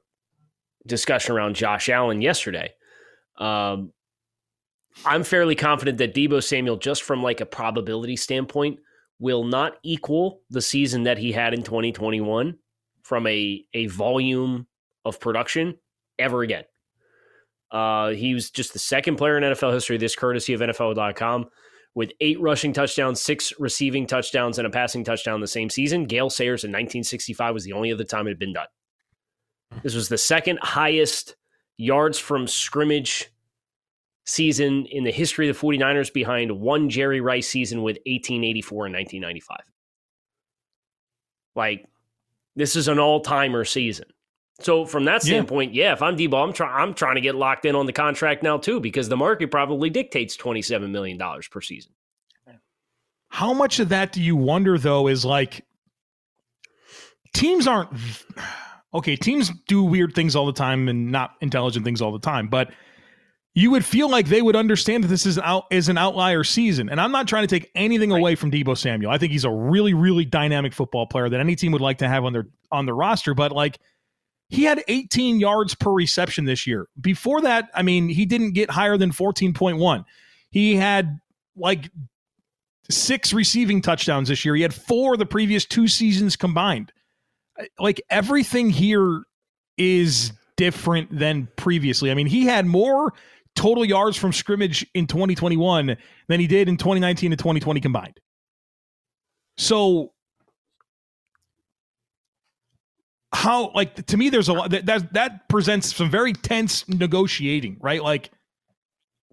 discussion 0.86 1.34
around 1.34 1.54
Josh 1.54 1.88
Allen 1.88 2.20
yesterday. 2.20 2.72
Um, 3.38 3.92
I'm 5.04 5.22
fairly 5.22 5.54
confident 5.54 5.98
that 5.98 6.14
Deebo 6.14 6.42
Samuel, 6.42 6.76
just 6.76 7.02
from 7.02 7.22
like 7.22 7.40
a 7.40 7.46
probability 7.46 8.16
standpoint, 8.16 8.80
will 9.20 9.44
not 9.44 9.76
equal 9.82 10.40
the 10.50 10.62
season 10.62 11.04
that 11.04 11.18
he 11.18 11.30
had 11.30 11.54
in 11.54 11.62
2021 11.62 12.56
from 13.02 13.26
a 13.26 13.64
a 13.72 13.86
volume 13.86 14.66
of 15.04 15.20
production 15.20 15.76
ever 16.18 16.42
again. 16.42 16.64
Uh, 17.70 18.10
he 18.10 18.34
was 18.34 18.50
just 18.50 18.72
the 18.72 18.78
second 18.78 19.16
player 19.16 19.38
in 19.38 19.44
NFL 19.44 19.72
history, 19.72 19.96
this 19.96 20.16
courtesy 20.16 20.52
of 20.52 20.60
NFL.com, 20.60 21.46
with 21.94 22.12
eight 22.20 22.40
rushing 22.40 22.72
touchdowns, 22.72 23.20
six 23.20 23.52
receiving 23.58 24.06
touchdowns, 24.06 24.58
and 24.58 24.66
a 24.66 24.70
passing 24.70 25.04
touchdown 25.04 25.40
the 25.40 25.46
same 25.46 25.70
season. 25.70 26.04
Gale 26.04 26.30
Sayers 26.30 26.64
in 26.64 26.70
1965 26.70 27.54
was 27.54 27.64
the 27.64 27.72
only 27.72 27.92
other 27.92 28.04
time 28.04 28.26
it 28.26 28.30
had 28.30 28.38
been 28.38 28.52
done. 28.52 28.66
This 29.82 29.94
was 29.94 30.08
the 30.08 30.18
second 30.18 30.58
highest 30.62 31.36
yards 31.76 32.18
from 32.18 32.46
scrimmage 32.46 33.30
season 34.26 34.86
in 34.86 35.04
the 35.04 35.10
history 35.10 35.48
of 35.48 35.58
the 35.58 35.66
49ers 35.66 36.12
behind 36.12 36.52
one 36.52 36.88
Jerry 36.90 37.20
Rice 37.20 37.48
season 37.48 37.82
with 37.82 37.96
1884 38.06 38.86
and 38.86 38.94
1995. 38.94 39.58
Like, 41.56 41.86
this 42.56 42.76
is 42.76 42.88
an 42.88 42.98
all 42.98 43.20
timer 43.20 43.64
season. 43.64 44.06
So 44.60 44.84
from 44.84 45.04
that 45.04 45.22
standpoint, 45.22 45.74
yeah, 45.74 45.84
yeah 45.84 45.92
if 45.92 46.02
I'm 46.02 46.16
Deebo, 46.16 46.42
I'm 46.46 46.52
trying 46.52 46.74
I'm 46.74 46.94
trying 46.94 47.16
to 47.16 47.20
get 47.20 47.34
locked 47.34 47.64
in 47.64 47.74
on 47.74 47.86
the 47.86 47.92
contract 47.92 48.42
now 48.42 48.58
too 48.58 48.80
because 48.80 49.08
the 49.08 49.16
market 49.16 49.50
probably 49.50 49.90
dictates 49.90 50.36
twenty 50.36 50.62
seven 50.62 50.92
million 50.92 51.18
dollars 51.18 51.48
per 51.48 51.60
season. 51.60 51.92
How 53.28 53.52
much 53.52 53.78
of 53.78 53.90
that 53.90 54.12
do 54.12 54.20
you 54.20 54.36
wonder 54.36 54.76
though 54.76 55.06
is 55.06 55.24
like 55.24 55.64
teams 57.32 57.66
aren't 57.66 57.90
okay, 58.92 59.16
teams 59.16 59.50
do 59.68 59.82
weird 59.82 60.14
things 60.14 60.34
all 60.34 60.46
the 60.46 60.52
time 60.52 60.88
and 60.88 61.12
not 61.12 61.36
intelligent 61.40 61.84
things 61.84 62.02
all 62.02 62.12
the 62.12 62.18
time, 62.18 62.48
but 62.48 62.70
you 63.54 63.70
would 63.70 63.84
feel 63.84 64.08
like 64.08 64.26
they 64.26 64.42
would 64.42 64.54
understand 64.54 65.02
that 65.04 65.08
this 65.08 65.26
is 65.26 65.38
out 65.38 65.64
is 65.70 65.88
an 65.88 65.98
outlier 65.98 66.44
season. 66.44 66.88
And 66.88 67.00
I'm 67.00 67.10
not 67.10 67.26
trying 67.26 67.46
to 67.46 67.58
take 67.58 67.70
anything 67.74 68.10
right. 68.10 68.18
away 68.18 68.34
from 68.36 68.50
Deebo 68.50 68.78
Samuel. 68.78 69.10
I 69.10 69.18
think 69.18 69.32
he's 69.32 69.44
a 69.44 69.50
really, 69.50 69.92
really 69.92 70.24
dynamic 70.24 70.72
football 70.72 71.06
player 71.06 71.28
that 71.28 71.40
any 71.40 71.56
team 71.56 71.72
would 71.72 71.80
like 71.80 71.98
to 71.98 72.08
have 72.08 72.24
on 72.24 72.32
their 72.32 72.46
on 72.70 72.86
their 72.86 72.94
roster. 72.94 73.34
But 73.34 73.50
like 73.52 73.78
he 74.50 74.64
had 74.64 74.82
18 74.88 75.38
yards 75.38 75.74
per 75.74 75.90
reception 75.92 76.44
this 76.44 76.66
year. 76.66 76.88
Before 77.00 77.40
that, 77.40 77.70
I 77.72 77.82
mean, 77.82 78.08
he 78.08 78.26
didn't 78.26 78.52
get 78.52 78.68
higher 78.68 78.96
than 78.96 79.12
14.1. 79.12 80.04
He 80.50 80.74
had 80.74 81.20
like 81.56 81.90
six 82.90 83.32
receiving 83.32 83.80
touchdowns 83.80 84.28
this 84.28 84.44
year. 84.44 84.56
He 84.56 84.62
had 84.62 84.74
four 84.74 85.16
the 85.16 85.24
previous 85.24 85.64
two 85.64 85.86
seasons 85.86 86.34
combined. 86.34 86.92
Like 87.78 88.02
everything 88.10 88.70
here 88.70 89.22
is 89.78 90.32
different 90.56 91.16
than 91.16 91.48
previously. 91.56 92.10
I 92.10 92.14
mean, 92.14 92.26
he 92.26 92.44
had 92.44 92.66
more 92.66 93.12
total 93.54 93.84
yards 93.84 94.16
from 94.16 94.32
scrimmage 94.32 94.84
in 94.94 95.06
2021 95.06 95.96
than 96.28 96.40
he 96.40 96.46
did 96.48 96.68
in 96.68 96.76
2019 96.76 97.32
and 97.32 97.38
2020 97.38 97.80
combined. 97.80 98.20
So 99.58 100.12
how 103.32 103.70
like 103.74 104.06
to 104.06 104.16
me 104.16 104.28
there's 104.28 104.48
a 104.48 104.52
lot 104.52 104.70
that 104.70 104.86
that, 104.86 105.12
that 105.12 105.48
presents 105.48 105.94
some 105.94 106.10
very 106.10 106.32
tense 106.32 106.88
negotiating 106.88 107.76
right? 107.80 108.02
Like 108.02 108.30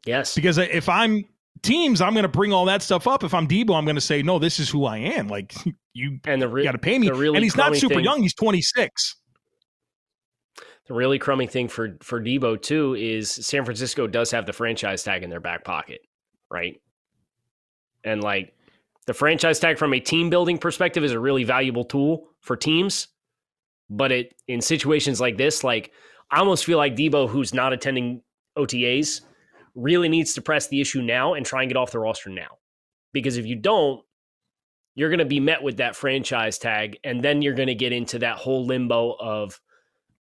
yes. 0.06 0.36
because 0.36 0.58
if 0.58 0.88
i'm 0.88 1.26
teams 1.64 2.02
i'm 2.02 2.14
going 2.14 2.24
to 2.24 2.30
bring 2.30 2.54
all 2.54 2.66
that 2.66 2.82
stuff 2.82 3.08
up. 3.08 3.24
If 3.24 3.34
i'm 3.34 3.48
deebo 3.48 3.76
i'm 3.76 3.86
going 3.86 3.96
to 3.96 4.02
say 4.02 4.22
no 4.22 4.40
this 4.40 4.60
is 4.60 4.70
who 4.70 4.86
i 4.86 4.98
am. 4.98 5.28
Like 5.28 5.56
you 5.94 6.20
and 6.26 6.42
the 6.42 6.48
re- 6.48 6.64
got 6.64 6.74
to 6.74 6.78
pay 6.78 7.00
me. 7.00 7.10
really 7.10 7.38
and 7.38 7.44
he's 7.44 7.58
not 7.58 7.76
super 7.76 7.96
thing, 7.96 8.04
young 8.04 8.22
he's 8.22 8.36
26 8.36 9.16
the 10.88 10.94
really 10.94 11.20
crummy 11.20 11.48
thing 11.48 11.68
for 11.68 11.98
for 12.02 12.22
deebo 12.22 12.62
too 12.62 12.96
is 12.96 13.32
san 13.32 13.66
francisco 13.66 14.08
does 14.08 14.32
have 14.32 14.46
the 14.46 14.54
franchise 14.54 15.04
tag 15.04 15.24
in 15.24 15.30
their 15.30 15.40
back 15.40 15.64
pocket 15.64 16.02
right? 16.50 16.82
And 18.04 18.24
like 18.24 18.54
the 19.06 19.14
franchise 19.14 19.60
tag 19.60 19.78
from 19.78 19.94
a 19.94 20.00
team 20.00 20.30
building 20.30 20.58
perspective 20.58 21.04
is 21.04 21.12
a 21.12 21.20
really 21.20 21.44
valuable 21.44 21.84
tool 21.84 22.30
for 22.42 22.56
teams 22.56 23.08
but 23.90 24.12
it 24.12 24.34
in 24.48 24.62
situations 24.62 25.22
like 25.22 25.38
this, 25.38 25.64
like 25.64 25.92
I 26.32 26.40
almost 26.40 26.66
feel 26.66 26.78
like 26.78 26.96
Deebo, 26.96 27.30
who's 27.30 27.54
not 27.54 27.74
attending 27.74 28.22
OTAs, 28.58 29.22
really 29.76 30.10
needs 30.10 30.34
to 30.34 30.42
press 30.42 30.68
the 30.68 30.82
issue 30.82 31.02
now 31.02 31.34
and 31.34 31.46
try 31.46 31.62
and 31.62 31.70
get 31.70 31.78
off 31.78 31.92
the 31.92 32.00
roster 32.00 32.30
now. 32.30 32.58
Because 33.14 33.38
if 33.38 33.46
you 33.46 33.56
don't, 33.56 34.02
you're 34.96 35.10
going 35.10 35.20
to 35.20 35.26
be 35.26 35.40
met 35.40 35.62
with 35.62 35.78
that 35.78 35.96
franchise 35.96 36.58
tag, 36.58 36.98
and 37.04 37.24
then 37.24 37.42
you're 37.42 37.54
going 37.54 37.68
to 37.68 37.76
get 37.76 37.94
into 37.94 38.20
that 38.20 38.38
whole 38.38 38.66
limbo 38.66 39.16
of 39.20 39.60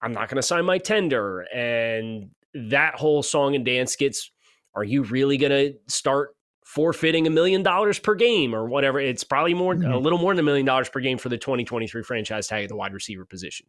I'm 0.03 0.13
not 0.13 0.29
going 0.29 0.37
to 0.37 0.43
sign 0.43 0.67
my 0.67 0.79
tender, 0.79 1.41
and 1.53 2.31
that 2.55 2.95
whole 2.95 3.23
song 3.23 3.55
and 3.55 3.65
dance 3.65 3.97
gets. 3.97 4.31
Are 4.75 4.85
you 4.85 5.05
really 5.05 5.39
going 5.39 5.53
to 5.53 5.75
start 5.89 6.36
forfeiting 6.67 7.29
a 7.29 7.31
million 7.31 7.63
dollars 7.63 8.01
per 8.01 8.17
game 8.17 8.53
or 8.53 8.69
whatever. 8.69 8.99
It's 8.99 9.23
probably 9.23 9.55
more 9.55 9.77
mm-hmm. 9.77 9.93
a 9.93 9.99
little 9.99 10.19
more 10.19 10.35
than 10.35 10.41
a 10.41 10.43
million 10.43 10.67
dollars 10.67 10.89
per 10.89 10.99
game 10.99 11.17
for 11.17 11.29
the 11.29 11.39
2023 11.39 12.03
franchise 12.03 12.49
tag 12.49 12.65
at 12.65 12.69
the 12.69 12.75
wide 12.75 12.93
receiver 12.93 13.25
position, 13.25 13.67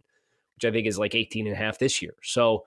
which 0.56 0.66
I 0.66 0.72
think 0.72 0.88
is 0.88 0.98
like 0.98 1.13
18 1.13 1.46
and 1.46 1.56
a 1.56 1.58
half 1.58 1.77
this 1.77 2.01
year. 2.01 2.16
So 2.24 2.66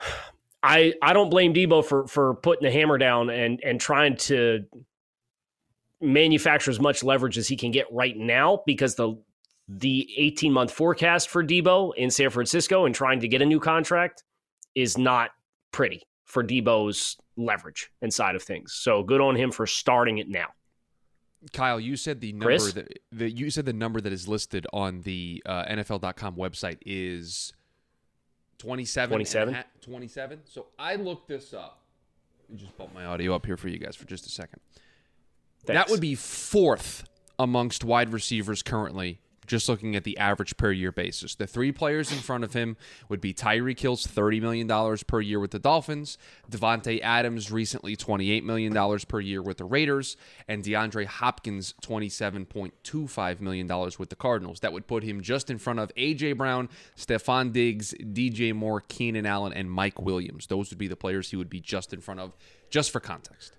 I 0.62 0.94
I 1.02 1.12
don't 1.12 1.28
blame 1.28 1.52
Deebo 1.52 1.84
for 1.84 2.06
for 2.06 2.36
putting 2.36 2.62
the 2.62 2.70
hammer 2.70 2.96
down 2.96 3.30
and 3.30 3.60
and 3.64 3.80
trying 3.80 4.16
to 4.16 4.64
manufacture 6.00 6.70
as 6.70 6.78
much 6.78 7.02
leverage 7.02 7.36
as 7.36 7.48
he 7.48 7.56
can 7.56 7.72
get 7.72 7.86
right 7.92 8.16
now 8.16 8.62
because 8.64 8.94
the 8.94 9.20
the 9.66 10.08
18 10.16 10.52
month 10.52 10.70
forecast 10.70 11.28
for 11.28 11.44
Deebo 11.44 11.94
in 11.96 12.10
San 12.10 12.30
Francisco 12.30 12.86
and 12.86 12.94
trying 12.94 13.20
to 13.20 13.28
get 13.28 13.42
a 13.42 13.46
new 13.46 13.58
contract 13.58 14.22
is 14.74 14.96
not 14.96 15.32
pretty 15.72 16.06
for 16.34 16.42
Deebo's 16.42 17.16
leverage 17.36 17.92
inside 18.02 18.34
of 18.34 18.42
things. 18.42 18.74
So 18.74 19.04
good 19.04 19.20
on 19.20 19.36
him 19.36 19.52
for 19.52 19.66
starting 19.66 20.18
it 20.18 20.28
now. 20.28 20.48
Kyle, 21.52 21.78
you 21.78 21.96
said 21.96 22.20
the 22.20 22.32
number 22.32 22.46
Chris? 22.46 22.72
that, 22.72 22.98
that 23.12 23.30
you 23.38 23.50
said 23.50 23.66
the 23.66 23.72
number 23.72 24.00
that 24.00 24.12
is 24.12 24.26
listed 24.26 24.66
on 24.72 25.02
the 25.02 25.40
uh, 25.46 25.64
NFL.com 25.66 26.34
website 26.34 26.78
is 26.84 27.52
27. 28.58 29.10
27? 29.10 29.56
27. 29.80 30.40
So 30.46 30.66
I 30.76 30.96
looked 30.96 31.28
this 31.28 31.54
up. 31.54 31.82
Let 32.48 32.56
me 32.58 32.64
just 32.64 32.76
bump 32.76 32.92
my 32.92 33.04
audio 33.04 33.34
up 33.34 33.46
here 33.46 33.56
for 33.56 33.68
you 33.68 33.78
guys 33.78 33.94
for 33.94 34.06
just 34.06 34.26
a 34.26 34.30
second. 34.30 34.60
Thanks. 35.64 35.78
That 35.78 35.90
would 35.90 36.00
be 36.00 36.16
fourth 36.16 37.04
amongst 37.38 37.84
wide 37.84 38.12
receivers 38.12 38.62
currently 38.62 39.20
just 39.46 39.68
looking 39.68 39.96
at 39.96 40.04
the 40.04 40.18
average 40.18 40.56
per 40.56 40.70
year 40.70 40.92
basis. 40.92 41.34
The 41.34 41.46
three 41.46 41.72
players 41.72 42.12
in 42.12 42.18
front 42.18 42.44
of 42.44 42.52
him 42.52 42.76
would 43.08 43.20
be 43.20 43.34
Tyreek 43.34 43.78
Hill's 43.78 44.06
$30 44.06 44.40
million 44.40 44.96
per 45.06 45.20
year 45.20 45.40
with 45.40 45.50
the 45.50 45.58
Dolphins, 45.58 46.18
Davante 46.50 47.00
Adams 47.02 47.50
recently 47.50 47.96
$28 47.96 48.42
million 48.42 48.98
per 49.08 49.20
year 49.20 49.42
with 49.42 49.58
the 49.58 49.64
Raiders, 49.64 50.16
and 50.48 50.62
DeAndre 50.62 51.06
Hopkins 51.06 51.74
$27.25 51.82 53.40
million 53.40 53.66
with 53.98 54.10
the 54.10 54.16
Cardinals. 54.16 54.60
That 54.60 54.72
would 54.72 54.86
put 54.86 55.02
him 55.02 55.20
just 55.22 55.50
in 55.50 55.58
front 55.58 55.78
of 55.78 55.92
A.J. 55.96 56.34
Brown, 56.34 56.68
Stefon 56.96 57.52
Diggs, 57.52 57.94
DJ 57.94 58.54
Moore, 58.54 58.82
Keenan 58.88 59.26
Allen, 59.26 59.52
and 59.52 59.70
Mike 59.70 60.00
Williams. 60.00 60.46
Those 60.46 60.70
would 60.70 60.78
be 60.78 60.88
the 60.88 60.96
players 60.96 61.30
he 61.30 61.36
would 61.36 61.50
be 61.50 61.60
just 61.60 61.92
in 61.92 62.00
front 62.00 62.20
of, 62.20 62.32
just 62.70 62.90
for 62.90 63.00
context. 63.00 63.52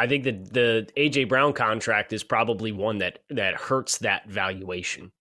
I 0.00 0.06
think 0.06 0.24
that 0.24 0.54
the 0.54 0.88
AJ 0.96 1.28
Brown 1.28 1.52
contract 1.52 2.14
is 2.14 2.24
probably 2.24 2.72
one 2.72 2.98
that 2.98 3.18
that 3.28 3.54
hurts 3.54 3.98
that 3.98 4.26
valuation. 4.30 5.12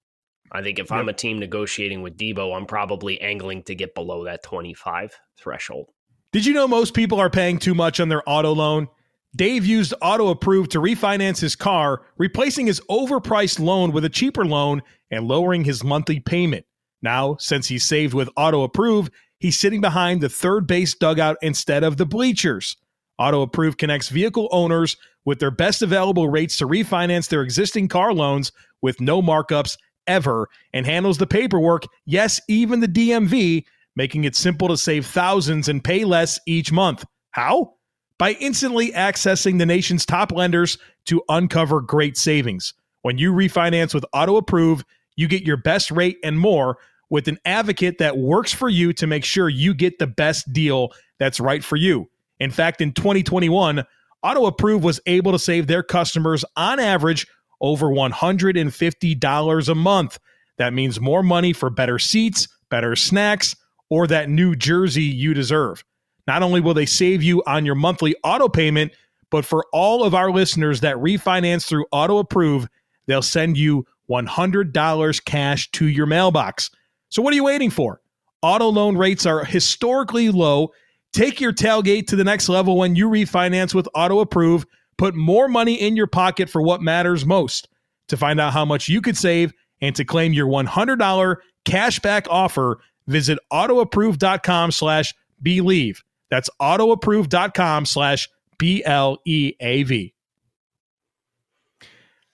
I 0.54 0.62
think 0.62 0.80
if 0.80 0.90
yep. 0.90 1.00
I'm 1.00 1.10
a 1.10 1.14
team 1.14 1.38
negotiating 1.38 2.02
with 2.02 2.18
Deebo, 2.18 2.56
I'm 2.56 2.66
probably 2.66 3.20
angling 3.20 3.64
to 3.64 3.76
get 3.76 3.94
below 3.94 4.24
that 4.24 4.42
25 4.42 5.14
threshold. 5.38 5.90
Did 6.32 6.46
you 6.46 6.54
know 6.54 6.66
most 6.66 6.94
people 6.94 7.20
are 7.20 7.30
paying 7.30 7.60
too 7.60 7.76
much 7.76 8.00
on 8.00 8.08
their 8.08 8.24
auto 8.26 8.54
loan? 8.54 8.88
Dave 9.36 9.66
used 9.66 9.94
Auto 10.02 10.30
Approve 10.30 10.70
to 10.70 10.80
refinance 10.80 11.42
his 11.42 11.58
car, 11.58 12.04
replacing 12.18 12.68
his 12.68 12.80
overpriced 12.90 13.60
loan 13.60 13.92
with 13.92 14.06
a 14.06 14.10
cheaper 14.10 14.46
loan 14.46 14.82
and 15.12 15.28
lowering 15.28 15.66
his 15.66 15.84
monthly 15.84 16.22
payment. 16.22 16.66
Now, 17.02 17.36
since 17.38 17.68
he's 17.68 17.84
saved 17.84 18.14
with 18.14 18.30
Auto 18.38 18.64
Approve, 18.64 19.10
he's 19.40 19.60
sitting 19.60 19.82
behind 19.82 20.22
the 20.22 20.30
third 20.30 20.68
base 20.68 20.96
dugout 20.96 21.36
instead 21.42 21.84
of 21.84 21.98
the 21.98 22.06
bleachers. 22.06 22.78
Auto 23.20 23.42
Approve 23.42 23.78
connects 23.78 24.10
vehicle 24.10 24.48
owners 24.52 24.98
with 25.26 25.40
their 25.40 25.52
best 25.52 25.82
available 25.82 26.30
rates 26.30 26.58
to 26.58 26.66
refinance 26.66 27.28
their 27.30 27.42
existing 27.42 27.88
car 27.88 28.14
loans 28.14 28.52
with 28.82 29.00
no 29.02 29.22
markups 29.22 29.78
ever 30.08 30.48
and 30.74 30.86
handles 30.86 31.18
the 31.18 31.28
paperwork, 31.28 31.84
yes, 32.06 32.42
even 32.48 32.80
the 32.80 32.88
DMV, 32.88 33.64
making 33.96 34.24
it 34.24 34.36
simple 34.36 34.68
to 34.70 34.78
save 34.78 35.06
thousands 35.06 35.68
and 35.68 35.84
pay 35.84 36.06
less 36.06 36.40
each 36.48 36.72
month. 36.72 37.06
How? 37.32 37.76
By 38.18 38.32
instantly 38.34 38.92
accessing 38.92 39.60
the 39.60 39.66
nation's 39.66 40.06
top 40.06 40.32
lenders 40.32 40.78
to 41.06 41.22
uncover 41.30 41.82
great 41.82 42.18
savings. 42.18 42.74
When 43.02 43.18
you 43.18 43.34
refinance 43.34 43.94
with 43.94 44.06
Auto 44.14 44.38
Approve, 44.38 44.84
you 45.16 45.28
get 45.28 45.44
your 45.44 45.58
best 45.58 45.92
rate 45.92 46.18
and 46.24 46.40
more 46.40 46.78
with 47.10 47.28
an 47.28 47.38
advocate 47.46 47.98
that 47.98 48.18
works 48.18 48.54
for 48.54 48.70
you 48.70 48.94
to 48.94 49.08
make 49.08 49.26
sure 49.26 49.50
you 49.50 49.74
get 49.74 50.00
the 50.00 50.08
best 50.08 50.52
deal 50.54 50.92
that's 51.18 51.40
right 51.40 51.64
for 51.64 51.76
you. 51.76 52.10
In 52.40 52.52
fact, 52.52 52.82
in 52.82 52.94
2021, 52.94 53.84
Auto 54.22 54.46
Approve 54.46 54.84
was 54.84 55.00
able 55.06 55.32
to 55.32 55.40
save 55.40 55.68
their 55.68 55.84
customers 55.84 56.44
on 56.56 56.80
average 56.80 57.28
over 57.62 57.88
$150 57.88 59.70
a 59.70 59.76
month. 59.76 60.20
That 60.58 60.74
means 60.74 61.00
more 61.00 61.24
money 61.24 61.54
for 61.54 61.70
better 61.70 62.00
seats, 62.00 62.48
better 62.70 62.96
snacks, 62.96 63.56
or 63.90 64.08
that 64.08 64.30
new 64.30 64.56
jersey 64.56 65.04
you 65.04 65.34
deserve. 65.34 65.84
Not 66.28 66.44
only 66.44 66.62
will 66.62 66.74
they 66.74 66.86
save 66.86 67.24
you 67.24 67.42
on 67.48 67.66
your 67.66 67.76
monthly 67.76 68.16
auto 68.24 68.50
payment, 68.50 68.92
but 69.32 69.46
for 69.46 69.66
all 69.74 70.04
of 70.04 70.14
our 70.14 70.32
listeners 70.32 70.82
that 70.82 70.96
refinance 70.98 71.66
through 71.66 71.86
Auto 71.92 72.18
Approve, 72.18 72.68
they'll 73.08 73.22
send 73.22 73.58
you 73.58 73.86
$100 74.10 75.26
cash 75.26 75.72
to 75.72 75.88
your 75.88 76.06
mailbox. 76.06 76.70
So 77.10 77.22
what 77.22 77.34
are 77.34 77.36
you 77.36 77.44
waiting 77.44 77.70
for? 77.70 78.02
Auto 78.42 78.68
loan 78.68 78.98
rates 78.98 79.26
are 79.26 79.44
historically 79.44 80.30
low 80.30 80.70
Take 81.14 81.42
your 81.42 81.54
tailgate 81.54 82.08
to 82.08 82.16
the 82.16 82.24
next 82.24 82.50
level 82.50 82.78
when 82.78 82.96
you 82.96 83.10
refinance 83.10 83.74
with 83.74 83.88
Auto 83.96 84.20
Approve. 84.20 84.66
Put 84.98 85.16
more 85.16 85.48
money 85.48 85.76
in 85.76 85.96
your 85.96 86.08
pocket 86.08 86.50
for 86.50 86.62
what 86.62 86.82
matters 86.82 87.26
most. 87.26 87.68
To 88.10 88.18
find 88.18 88.40
out 88.40 88.54
how 88.54 88.66
much 88.66 88.90
you 88.90 89.02
could 89.02 89.18
save 89.18 89.54
and 89.82 89.96
to 89.96 90.04
claim 90.04 90.34
your 90.34 90.48
$100 90.48 91.38
cashback 91.66 92.28
offer, 92.30 92.80
visit 93.08 93.40
autoapprove.com 93.52 94.72
slash 94.72 95.14
believe. 95.42 96.04
That's 96.30 96.50
autoapprove.com 96.62 97.86
slash 97.86 98.30
B 98.58 98.84
L 98.84 99.20
E 99.26 99.54
A 99.60 99.84
V. 99.84 100.14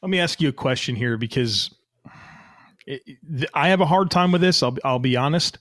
Let 0.01 0.09
me 0.09 0.19
ask 0.19 0.41
you 0.41 0.49
a 0.49 0.53
question 0.53 0.95
here 0.95 1.17
because 1.17 1.73
I 3.53 3.69
have 3.69 3.81
a 3.81 3.85
hard 3.85 4.11
time 4.11 4.31
with 4.31 4.41
this. 4.41 4.61
I'll, 4.61 4.77
I'll 4.83 4.99
be 4.99 5.15
honest. 5.15 5.57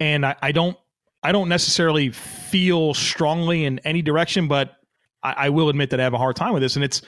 And 0.00 0.26
I, 0.26 0.36
I 0.42 0.52
don't 0.52 0.76
I 1.22 1.32
don't 1.32 1.48
necessarily 1.48 2.10
feel 2.10 2.94
strongly 2.94 3.64
in 3.64 3.78
any 3.80 4.02
direction, 4.02 4.48
but 4.48 4.72
I, 5.22 5.32
I 5.32 5.48
will 5.50 5.68
admit 5.68 5.90
that 5.90 6.00
I 6.00 6.02
have 6.02 6.14
a 6.14 6.18
hard 6.18 6.36
time 6.36 6.52
with 6.52 6.62
this. 6.62 6.76
And 6.76 6.84
it's 6.84 7.02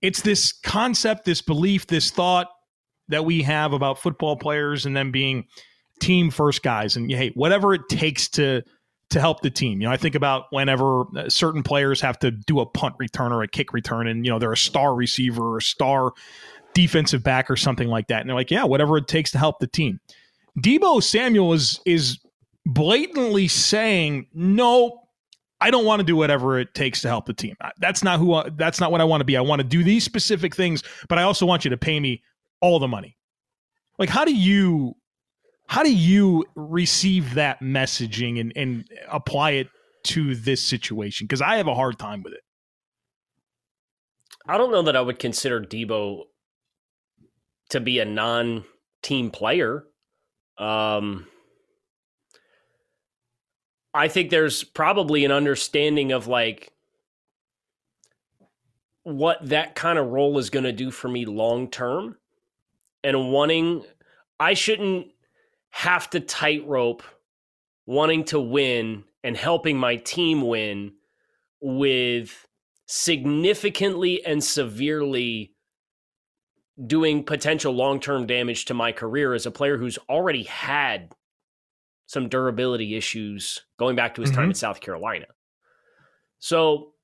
it's 0.00 0.22
this 0.22 0.52
concept, 0.52 1.24
this 1.24 1.42
belief, 1.42 1.86
this 1.86 2.10
thought 2.10 2.48
that 3.08 3.24
we 3.24 3.42
have 3.42 3.72
about 3.72 3.98
football 3.98 4.36
players 4.36 4.86
and 4.86 4.96
them 4.96 5.10
being 5.10 5.46
team 6.00 6.30
first 6.30 6.62
guys 6.62 6.96
and 6.96 7.10
hey, 7.10 7.32
whatever 7.34 7.74
it 7.74 7.82
takes 7.88 8.28
to 8.28 8.62
to 9.10 9.20
help 9.20 9.40
the 9.40 9.50
team. 9.50 9.80
You 9.80 9.88
know, 9.88 9.92
I 9.92 9.96
think 9.96 10.14
about 10.14 10.44
whenever 10.50 11.04
uh, 11.16 11.28
certain 11.28 11.62
players 11.62 12.00
have 12.02 12.18
to 12.20 12.30
do 12.30 12.60
a 12.60 12.66
punt 12.66 12.94
return 12.98 13.32
or 13.32 13.42
a 13.42 13.48
kick 13.48 13.72
return, 13.72 14.06
and 14.06 14.24
you 14.24 14.30
know 14.30 14.38
they're 14.38 14.52
a 14.52 14.56
star 14.56 14.94
receiver 14.94 15.54
or 15.54 15.58
a 15.58 15.62
star 15.62 16.12
defensive 16.74 17.22
back 17.22 17.50
or 17.50 17.56
something 17.56 17.88
like 17.88 18.08
that, 18.08 18.20
and 18.20 18.28
they're 18.28 18.36
like, 18.36 18.50
yeah, 18.50 18.64
whatever 18.64 18.96
it 18.98 19.08
takes 19.08 19.30
to 19.32 19.38
help 19.38 19.58
the 19.58 19.66
team. 19.66 19.98
Deebo 20.60 21.02
Samuel 21.02 21.52
is 21.54 21.80
is 21.86 22.18
blatantly 22.68 23.48
saying, 23.48 24.26
no, 24.34 25.00
I 25.60 25.70
don't 25.70 25.84
want 25.84 26.00
to 26.00 26.04
do 26.04 26.14
whatever 26.14 26.58
it 26.58 26.74
takes 26.74 27.00
to 27.02 27.08
help 27.08 27.26
the 27.26 27.32
team. 27.32 27.56
That's 27.78 28.04
not 28.04 28.20
who. 28.20 28.34
I, 28.34 28.50
that's 28.50 28.78
not 28.78 28.92
what 28.92 29.00
I 29.00 29.04
want 29.04 29.22
to 29.22 29.24
be. 29.24 29.36
I 29.36 29.40
want 29.40 29.60
to 29.60 29.66
do 29.66 29.82
these 29.82 30.04
specific 30.04 30.54
things, 30.54 30.82
but 31.08 31.18
I 31.18 31.22
also 31.22 31.46
want 31.46 31.64
you 31.64 31.70
to 31.70 31.76
pay 31.76 31.98
me 31.98 32.22
all 32.60 32.78
the 32.78 32.86
money. 32.86 33.16
Like, 33.98 34.10
how 34.10 34.24
do 34.24 34.34
you 34.34 34.94
how 35.66 35.82
do 35.82 35.92
you 35.92 36.44
receive 36.54 37.34
that 37.34 37.60
messaging 37.60 38.40
and, 38.40 38.52
and 38.54 38.84
apply 39.10 39.52
it 39.52 39.68
to 40.04 40.34
this 40.36 40.62
situation? 40.62 41.26
Because 41.26 41.42
I 41.42 41.56
have 41.56 41.66
a 41.66 41.74
hard 41.74 41.98
time 41.98 42.22
with 42.22 42.34
it. 42.34 42.40
I 44.46 44.56
don't 44.56 44.70
know 44.70 44.82
that 44.82 44.96
I 44.96 45.00
would 45.00 45.18
consider 45.18 45.60
Deebo 45.60 46.24
to 47.70 47.80
be 47.80 47.98
a 47.98 48.04
non 48.04 48.64
team 49.02 49.30
player. 49.30 49.84
Um, 50.56 51.26
I 53.94 54.08
think 54.08 54.30
there's 54.30 54.64
probably 54.64 55.24
an 55.24 55.32
understanding 55.32 56.12
of 56.12 56.26
like 56.26 56.72
what 59.02 59.48
that 59.48 59.74
kind 59.74 59.98
of 59.98 60.08
role 60.08 60.38
is 60.38 60.50
going 60.50 60.64
to 60.64 60.72
do 60.72 60.90
for 60.90 61.08
me 61.08 61.24
long 61.24 61.68
term 61.70 62.16
and 63.02 63.32
wanting 63.32 63.84
I 64.38 64.54
shouldn't 64.54 65.08
have 65.70 66.10
to 66.10 66.20
tightrope 66.20 67.02
wanting 67.86 68.24
to 68.24 68.38
win 68.38 69.04
and 69.24 69.36
helping 69.36 69.78
my 69.78 69.96
team 69.96 70.46
win 70.46 70.92
with 71.60 72.46
significantly 72.86 74.24
and 74.24 74.44
severely 74.44 75.52
doing 76.86 77.24
potential 77.24 77.72
long-term 77.72 78.26
damage 78.26 78.66
to 78.66 78.74
my 78.74 78.92
career 78.92 79.34
as 79.34 79.46
a 79.46 79.50
player 79.50 79.76
who's 79.76 79.98
already 80.08 80.44
had 80.44 81.12
some 82.08 82.28
durability 82.28 82.96
issues 82.96 83.60
going 83.78 83.94
back 83.94 84.14
to 84.14 84.22
his 84.22 84.30
mm-hmm. 84.30 84.40
time 84.40 84.48
in 84.48 84.54
South 84.54 84.80
Carolina. 84.80 85.26
So 86.38 86.94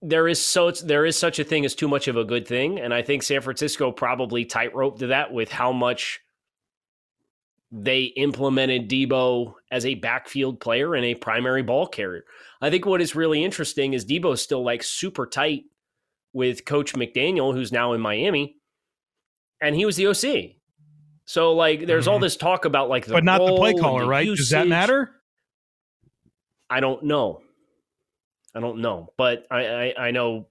there 0.00 0.26
is 0.26 0.40
so 0.40 0.70
there 0.70 1.04
is 1.04 1.16
such 1.16 1.38
a 1.38 1.44
thing 1.44 1.64
as 1.66 1.74
too 1.74 1.86
much 1.86 2.08
of 2.08 2.16
a 2.16 2.24
good 2.24 2.48
thing, 2.48 2.80
and 2.80 2.94
I 2.94 3.02
think 3.02 3.22
San 3.22 3.42
Francisco 3.42 3.92
probably 3.92 4.46
tightrope 4.46 4.98
to 5.00 5.08
that 5.08 5.32
with 5.32 5.52
how 5.52 5.70
much 5.70 6.20
they 7.70 8.04
implemented 8.04 8.88
Deebo 8.88 9.54
as 9.70 9.84
a 9.84 9.96
backfield 9.96 10.60
player 10.60 10.94
and 10.94 11.04
a 11.04 11.14
primary 11.14 11.62
ball 11.62 11.86
carrier. 11.86 12.24
I 12.62 12.70
think 12.70 12.86
what 12.86 13.02
is 13.02 13.14
really 13.14 13.44
interesting 13.44 13.92
is 13.92 14.06
Deebo's 14.06 14.40
still 14.40 14.64
like 14.64 14.82
super 14.82 15.26
tight 15.26 15.64
with 16.32 16.64
Coach 16.64 16.94
McDaniel, 16.94 17.52
who's 17.52 17.72
now 17.72 17.92
in 17.92 18.00
Miami, 18.00 18.56
and 19.60 19.74
he 19.74 19.84
was 19.84 19.96
the 19.96 20.06
OC. 20.06 20.56
So 21.26 21.52
like, 21.52 21.86
there's 21.86 22.06
all 22.06 22.16
mm-hmm. 22.16 22.24
this 22.24 22.36
talk 22.36 22.64
about 22.64 22.88
like 22.88 23.06
the 23.06 23.12
but 23.12 23.24
not 23.24 23.38
the 23.38 23.56
play 23.56 23.74
caller, 23.74 24.06
right? 24.06 24.26
Usage. 24.26 24.38
Does 24.38 24.50
that 24.50 24.68
matter? 24.68 25.10
I 26.68 26.80
don't 26.80 27.04
know. 27.04 27.40
I 28.54 28.60
don't 28.60 28.80
know, 28.80 29.12
but 29.16 29.46
I, 29.50 29.66
I, 29.66 29.94
I 29.98 30.10
know 30.12 30.46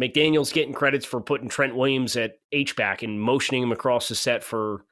McDaniel's 0.00 0.52
getting 0.52 0.74
credits 0.74 1.06
for 1.06 1.20
putting 1.20 1.48
Trent 1.48 1.74
Williams 1.74 2.16
at 2.16 2.38
H 2.52 2.76
back 2.76 3.02
and 3.02 3.20
motioning 3.20 3.62
him 3.62 3.72
across 3.72 4.08
the 4.08 4.14
set 4.14 4.44
for 4.44 4.84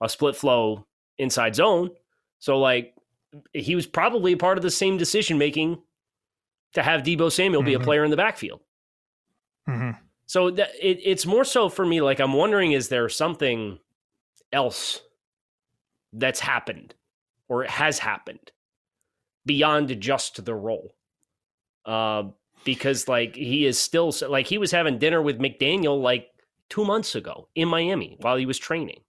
a 0.00 0.08
split 0.08 0.34
flow 0.34 0.86
inside 1.18 1.54
zone. 1.54 1.90
So 2.40 2.58
like 2.58 2.94
he 3.52 3.74
was 3.74 3.86
probably 3.86 4.32
a 4.32 4.36
part 4.36 4.58
of 4.58 4.62
the 4.62 4.70
same 4.70 4.96
decision 4.96 5.38
making 5.38 5.80
to 6.72 6.82
have 6.82 7.02
Deebo 7.02 7.30
Samuel 7.30 7.60
mm-hmm. 7.60 7.66
be 7.66 7.74
a 7.74 7.78
mm-hmm. 7.78 7.84
player 7.84 8.04
in 8.04 8.10
the 8.10 8.16
backfield. 8.16 8.60
Mm-hmm. 9.68 9.90
So 10.26 10.50
that, 10.50 10.70
it, 10.80 11.00
it's 11.04 11.26
more 11.26 11.44
so 11.44 11.68
for 11.68 11.84
me. 11.84 12.00
Like 12.00 12.18
I'm 12.18 12.32
wondering, 12.32 12.72
is 12.72 12.88
there 12.88 13.08
something 13.08 13.78
else 14.52 15.00
that's 16.12 16.40
happened 16.40 16.94
or 17.48 17.64
it 17.64 17.70
has 17.70 17.98
happened 17.98 18.52
beyond 19.46 20.00
just 20.00 20.44
the 20.44 20.54
role? 20.54 20.94
Uh, 21.84 22.24
because 22.64 23.08
like 23.08 23.36
he 23.36 23.64
is 23.64 23.78
still 23.78 24.12
like 24.28 24.46
he 24.46 24.58
was 24.58 24.70
having 24.70 24.98
dinner 24.98 25.22
with 25.22 25.38
McDaniel 25.38 26.00
like 26.00 26.28
two 26.68 26.84
months 26.84 27.14
ago 27.14 27.48
in 27.54 27.68
Miami 27.68 28.16
while 28.20 28.36
he 28.36 28.46
was 28.46 28.58
training. 28.58 29.00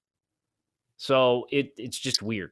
So 0.97 1.47
it 1.51 1.73
it's 1.77 1.99
just 1.99 2.21
weird 2.21 2.51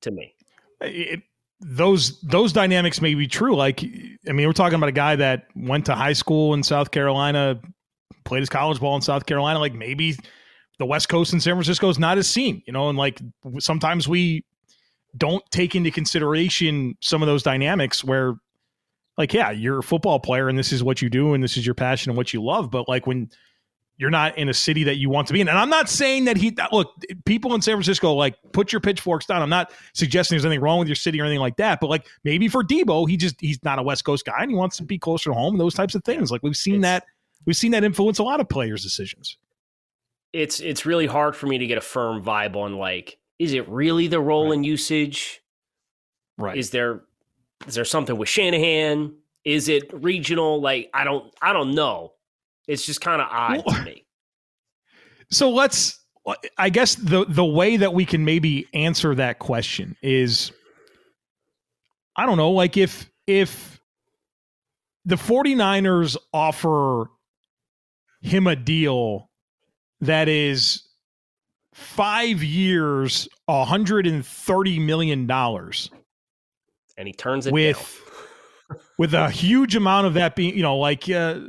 to 0.00 0.10
me. 0.10 0.34
It, 0.80 1.22
those 1.60 2.20
those 2.22 2.52
dynamics 2.52 3.00
may 3.00 3.14
be 3.14 3.28
true. 3.28 3.54
Like, 3.54 3.84
I 4.28 4.32
mean, 4.32 4.46
we're 4.46 4.52
talking 4.52 4.74
about 4.74 4.88
a 4.88 4.92
guy 4.92 5.16
that 5.16 5.46
went 5.54 5.86
to 5.86 5.94
high 5.94 6.12
school 6.12 6.54
in 6.54 6.62
South 6.62 6.90
Carolina, 6.90 7.60
played 8.24 8.40
his 8.40 8.48
college 8.48 8.80
ball 8.80 8.96
in 8.96 9.02
South 9.02 9.26
Carolina. 9.26 9.58
Like, 9.58 9.74
maybe 9.74 10.16
the 10.78 10.86
West 10.86 11.08
Coast 11.08 11.32
in 11.32 11.40
San 11.40 11.54
Francisco 11.54 11.88
is 11.88 11.98
not 11.98 12.18
as 12.18 12.28
seen, 12.28 12.62
you 12.66 12.72
know. 12.72 12.88
And 12.88 12.98
like, 12.98 13.20
sometimes 13.58 14.08
we 14.08 14.44
don't 15.16 15.44
take 15.50 15.74
into 15.74 15.90
consideration 15.90 16.96
some 17.00 17.22
of 17.22 17.26
those 17.26 17.42
dynamics 17.42 18.02
where, 18.02 18.34
like, 19.18 19.32
yeah, 19.34 19.50
you're 19.50 19.80
a 19.80 19.82
football 19.82 20.18
player 20.18 20.48
and 20.48 20.58
this 20.58 20.72
is 20.72 20.82
what 20.82 21.02
you 21.02 21.10
do 21.10 21.34
and 21.34 21.42
this 21.44 21.56
is 21.56 21.66
your 21.66 21.74
passion 21.74 22.10
and 22.10 22.16
what 22.16 22.32
you 22.32 22.42
love. 22.42 22.70
But 22.70 22.88
like 22.88 23.06
when 23.06 23.30
you're 24.02 24.10
not 24.10 24.36
in 24.36 24.48
a 24.48 24.54
city 24.54 24.82
that 24.82 24.96
you 24.96 25.08
want 25.08 25.28
to 25.28 25.32
be 25.32 25.40
in. 25.40 25.48
And 25.48 25.56
I'm 25.56 25.68
not 25.68 25.88
saying 25.88 26.24
that 26.24 26.36
he 26.36 26.56
look, 26.72 26.92
people 27.24 27.54
in 27.54 27.62
San 27.62 27.74
Francisco 27.74 28.12
like 28.14 28.34
put 28.52 28.72
your 28.72 28.80
pitchforks 28.80 29.26
down. 29.26 29.42
I'm 29.42 29.48
not 29.48 29.72
suggesting 29.92 30.34
there's 30.34 30.44
anything 30.44 30.60
wrong 30.60 30.80
with 30.80 30.88
your 30.88 30.96
city 30.96 31.20
or 31.20 31.24
anything 31.24 31.40
like 31.40 31.56
that. 31.58 31.78
But 31.78 31.88
like 31.88 32.06
maybe 32.24 32.48
for 32.48 32.64
Deebo, 32.64 33.08
he 33.08 33.16
just 33.16 33.40
he's 33.40 33.62
not 33.62 33.78
a 33.78 33.82
West 33.82 34.04
Coast 34.04 34.24
guy 34.24 34.40
and 34.40 34.50
he 34.50 34.56
wants 34.56 34.76
to 34.78 34.82
be 34.82 34.98
closer 34.98 35.30
to 35.30 35.34
home. 35.34 35.56
Those 35.56 35.74
types 35.74 35.94
of 35.94 36.02
things. 36.04 36.32
Like 36.32 36.42
we've 36.42 36.56
seen 36.56 36.76
it's, 36.76 36.82
that 36.82 37.04
we've 37.46 37.56
seen 37.56 37.70
that 37.72 37.84
influence 37.84 38.18
a 38.18 38.24
lot 38.24 38.40
of 38.40 38.48
players' 38.48 38.82
decisions. 38.82 39.36
It's 40.32 40.60
it's 40.60 40.86
really 40.86 41.06
hard 41.06 41.36
for 41.36 41.46
me 41.46 41.58
to 41.58 41.66
get 41.66 41.78
a 41.78 41.82
firm 41.82 42.22
vibe 42.24 42.56
on 42.56 42.76
like 42.76 43.18
is 43.38 43.52
it 43.52 43.68
really 43.68 44.06
the 44.06 44.20
role 44.20 44.46
right. 44.46 44.54
and 44.54 44.66
usage? 44.66 45.42
Right. 46.38 46.56
Is 46.56 46.70
there 46.70 47.02
is 47.66 47.74
there 47.74 47.84
something 47.84 48.16
with 48.16 48.28
Shanahan? 48.28 49.14
Is 49.44 49.68
it 49.68 49.90
regional? 49.92 50.60
Like 50.60 50.90
I 50.94 51.04
don't 51.04 51.32
I 51.42 51.52
don't 51.52 51.74
know. 51.74 52.12
It's 52.68 52.86
just 52.86 53.00
kind 53.00 53.20
of 53.20 53.28
odd 53.30 53.62
well, 53.66 53.76
to 53.76 53.84
me. 53.84 54.06
So 55.30 55.48
let's 55.48 55.98
I 56.58 56.68
guess 56.68 56.94
the 56.94 57.24
the 57.26 57.44
way 57.44 57.78
that 57.78 57.94
we 57.94 58.04
can 58.04 58.22
maybe 58.22 58.68
answer 58.74 59.14
that 59.14 59.38
question 59.38 59.96
is 60.02 60.52
I 62.16 62.26
don't 62.26 62.36
know, 62.36 62.50
like 62.50 62.76
if 62.76 63.10
if 63.26 63.80
the 65.04 65.16
49ers 65.16 66.16
offer 66.32 67.06
him 68.20 68.46
a 68.46 68.54
deal 68.54 69.30
that 70.02 70.28
is 70.28 70.82
5 71.72 72.42
years, 72.42 73.28
130 73.46 74.78
million 74.78 75.26
dollars 75.26 75.90
and 76.96 77.06
he 77.06 77.12
turns 77.12 77.46
it 77.46 77.52
with 77.52 78.00
with 78.98 79.14
a 79.14 79.30
huge 79.30 79.76
amount 79.76 80.06
of 80.06 80.14
that 80.14 80.36
being, 80.36 80.56
you 80.56 80.62
know, 80.62 80.78
like 80.78 81.08
uh, 81.10 81.40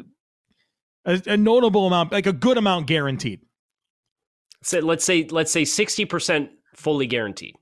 a, 1.05 1.21
a 1.27 1.37
notable 1.37 1.87
amount, 1.87 2.11
like 2.11 2.25
a 2.25 2.33
good 2.33 2.57
amount 2.57 2.87
guaranteed. 2.87 3.41
So 4.63 4.79
let's 4.79 5.03
say 5.03 5.27
let's 5.29 5.51
say 5.51 5.65
sixty 5.65 6.05
percent 6.05 6.51
fully 6.75 7.07
guaranteed. 7.07 7.55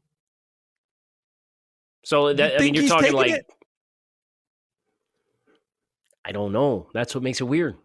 So 2.03 2.33
that, 2.33 2.55
I 2.55 2.63
mean, 2.63 2.73
you're 2.73 2.87
talking 2.87 3.13
like 3.13 3.31
it? 3.31 3.45
I 6.23 6.31
don't 6.31 6.51
know. 6.51 6.87
That's 6.93 7.13
what 7.13 7.23
makes 7.23 7.41
it 7.41 7.45
weird. 7.45 7.75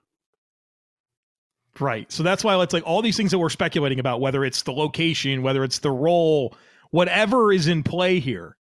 Right. 1.79 2.11
So 2.11 2.23
that's 2.23 2.43
why 2.43 2.61
it's 2.63 2.73
like 2.73 2.87
all 2.87 3.03
these 3.03 3.17
things 3.17 3.31
that 3.31 3.39
we're 3.39 3.51
speculating 3.51 3.99
about, 3.99 4.21
whether 4.21 4.45
it's 4.45 4.63
the 4.63 4.73
location, 4.73 5.43
whether 5.43 5.63
it's 5.63 5.81
the 5.81 5.91
role, 5.91 6.57
whatever 6.91 7.53
is 7.53 7.67
in 7.67 7.83
play 7.83 8.19
here. 8.19 8.57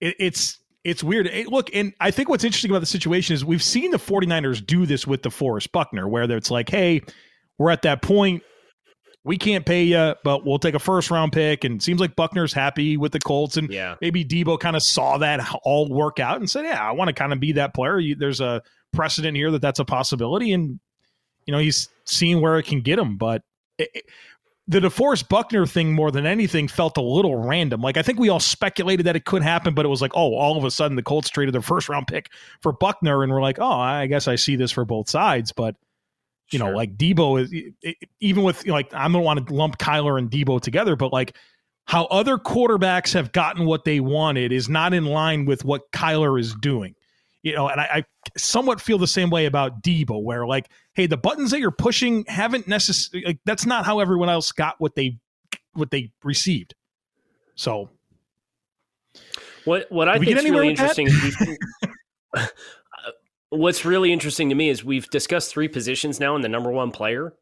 It, 0.00 0.16
it's 0.18 0.58
it's 0.84 1.02
weird. 1.02 1.26
It, 1.26 1.48
look, 1.48 1.74
and 1.74 1.94
I 2.00 2.10
think 2.10 2.28
what's 2.28 2.44
interesting 2.44 2.70
about 2.70 2.80
the 2.80 2.86
situation 2.86 3.34
is 3.34 3.44
we've 3.44 3.62
seen 3.62 3.90
the 3.90 3.96
49ers 3.96 4.64
do 4.64 4.84
this 4.84 5.06
with 5.06 5.22
DeForest 5.22 5.72
Buckner, 5.72 6.06
where 6.06 6.24
it's 6.24 6.50
like, 6.50 6.68
hey, 6.68 7.00
we're 7.56 7.70
at 7.70 7.82
that 7.82 8.02
point. 8.02 8.42
we 9.24 9.38
can't 9.38 9.64
pay 9.64 9.84
you, 9.84 10.14
but 10.22 10.44
we'll 10.44 10.58
take 10.58 10.74
a 10.74 10.78
first 10.78 11.10
round 11.10 11.32
pick. 11.32 11.64
And 11.64 11.82
seems 11.82 12.00
like 12.00 12.14
Buckner's 12.14 12.52
happy 12.52 12.96
with 12.96 13.12
the 13.12 13.18
Colts, 13.18 13.56
and 13.56 13.72
yeah. 13.72 13.94
maybe 14.00 14.24
Deebo 14.24 14.60
kind 14.60 14.76
of 14.76 14.82
saw 14.82 15.18
that 15.18 15.40
all 15.64 15.88
work 15.88 16.20
out 16.20 16.36
and 16.36 16.48
said, 16.48 16.66
"Yeah, 16.66 16.86
I 16.86 16.92
want 16.92 17.08
to 17.08 17.14
kind 17.14 17.32
of 17.32 17.40
be 17.40 17.52
that 17.52 17.74
player." 17.74 17.98
You, 17.98 18.14
there's 18.14 18.40
a 18.40 18.62
precedent 18.92 19.36
here 19.36 19.50
that 19.50 19.62
that's 19.62 19.78
a 19.80 19.84
possibility, 19.84 20.52
and 20.52 20.78
you 21.46 21.52
know 21.52 21.58
he's 21.58 21.88
seeing 22.04 22.40
where 22.40 22.58
it 22.58 22.66
can 22.66 22.80
get 22.80 22.98
him. 22.98 23.16
But 23.16 23.42
it, 23.78 23.90
it, 23.94 24.04
the 24.66 24.80
DeForest 24.80 25.28
Buckner 25.28 25.66
thing, 25.66 25.92
more 25.92 26.10
than 26.10 26.24
anything, 26.24 26.68
felt 26.68 26.96
a 26.96 27.02
little 27.02 27.36
random. 27.36 27.80
Like 27.80 27.96
I 27.96 28.02
think 28.02 28.18
we 28.18 28.28
all 28.28 28.40
speculated 28.40 29.06
that 29.06 29.16
it 29.16 29.24
could 29.24 29.42
happen, 29.42 29.74
but 29.74 29.84
it 29.84 29.88
was 29.88 30.00
like, 30.00 30.12
oh, 30.14 30.34
all 30.34 30.56
of 30.56 30.64
a 30.64 30.70
sudden 30.70 30.96
the 30.96 31.02
Colts 31.02 31.28
traded 31.28 31.54
their 31.54 31.62
first 31.62 31.88
round 31.88 32.06
pick 32.06 32.30
for 32.60 32.72
Buckner, 32.72 33.22
and 33.22 33.32
we're 33.32 33.42
like, 33.42 33.58
oh, 33.58 33.70
I 33.70 34.06
guess 34.06 34.28
I 34.28 34.36
see 34.36 34.56
this 34.56 34.70
for 34.70 34.84
both 34.84 35.08
sides, 35.08 35.52
but 35.52 35.76
you 36.50 36.58
sure. 36.58 36.70
know, 36.70 36.76
like 36.76 36.96
Deebo 36.96 37.42
is 37.42 37.96
even 38.20 38.42
with 38.42 38.66
like 38.66 38.92
I 38.94 39.08
don't 39.08 39.22
want 39.22 39.46
to 39.46 39.54
lump 39.54 39.78
Kyler 39.78 40.18
and 40.18 40.30
Deebo 40.30 40.60
together, 40.60 40.96
but 40.96 41.12
like 41.12 41.36
how 41.86 42.04
other 42.06 42.38
quarterbacks 42.38 43.12
have 43.12 43.32
gotten 43.32 43.66
what 43.66 43.84
they 43.84 44.00
wanted 44.00 44.52
is 44.52 44.68
not 44.68 44.94
in 44.94 45.04
line 45.04 45.44
with 45.44 45.64
what 45.64 45.90
Kyler 45.92 46.40
is 46.40 46.54
doing. 46.54 46.94
You 47.44 47.54
know, 47.54 47.68
and 47.68 47.80
I, 47.80 47.84
I 47.84 48.04
somewhat 48.36 48.80
feel 48.80 48.98
the 48.98 49.06
same 49.06 49.30
way 49.30 49.46
about 49.46 49.82
Deebo, 49.82 50.20
where 50.22 50.46
like, 50.46 50.68
hey, 50.94 51.06
the 51.06 51.16
buttons 51.16 51.52
that 51.52 51.60
you're 51.60 51.70
pushing 51.70 52.24
haven't 52.26 52.66
necessarily 52.66 53.26
like 53.26 53.38
that's 53.44 53.66
not 53.66 53.84
how 53.86 54.00
everyone 54.00 54.28
else 54.28 54.50
got 54.50 54.74
what 54.78 54.96
they 54.96 55.18
what 55.74 55.90
they 55.90 56.10
received. 56.24 56.74
So. 57.54 57.90
What 59.64 59.86
what 59.90 60.08
I 60.08 60.18
think 60.18 60.36
is 60.36 60.44
really 60.44 60.68
interesting 60.68 61.08
uh, 62.36 62.46
what's 63.50 63.84
really 63.84 64.12
interesting 64.12 64.48
to 64.48 64.54
me 64.54 64.68
is 64.68 64.84
we've 64.84 65.08
discussed 65.08 65.52
three 65.52 65.68
positions 65.68 66.20
now 66.20 66.34
and 66.34 66.44
the 66.44 66.48
number 66.48 66.70
one 66.70 66.90
player 66.90 67.32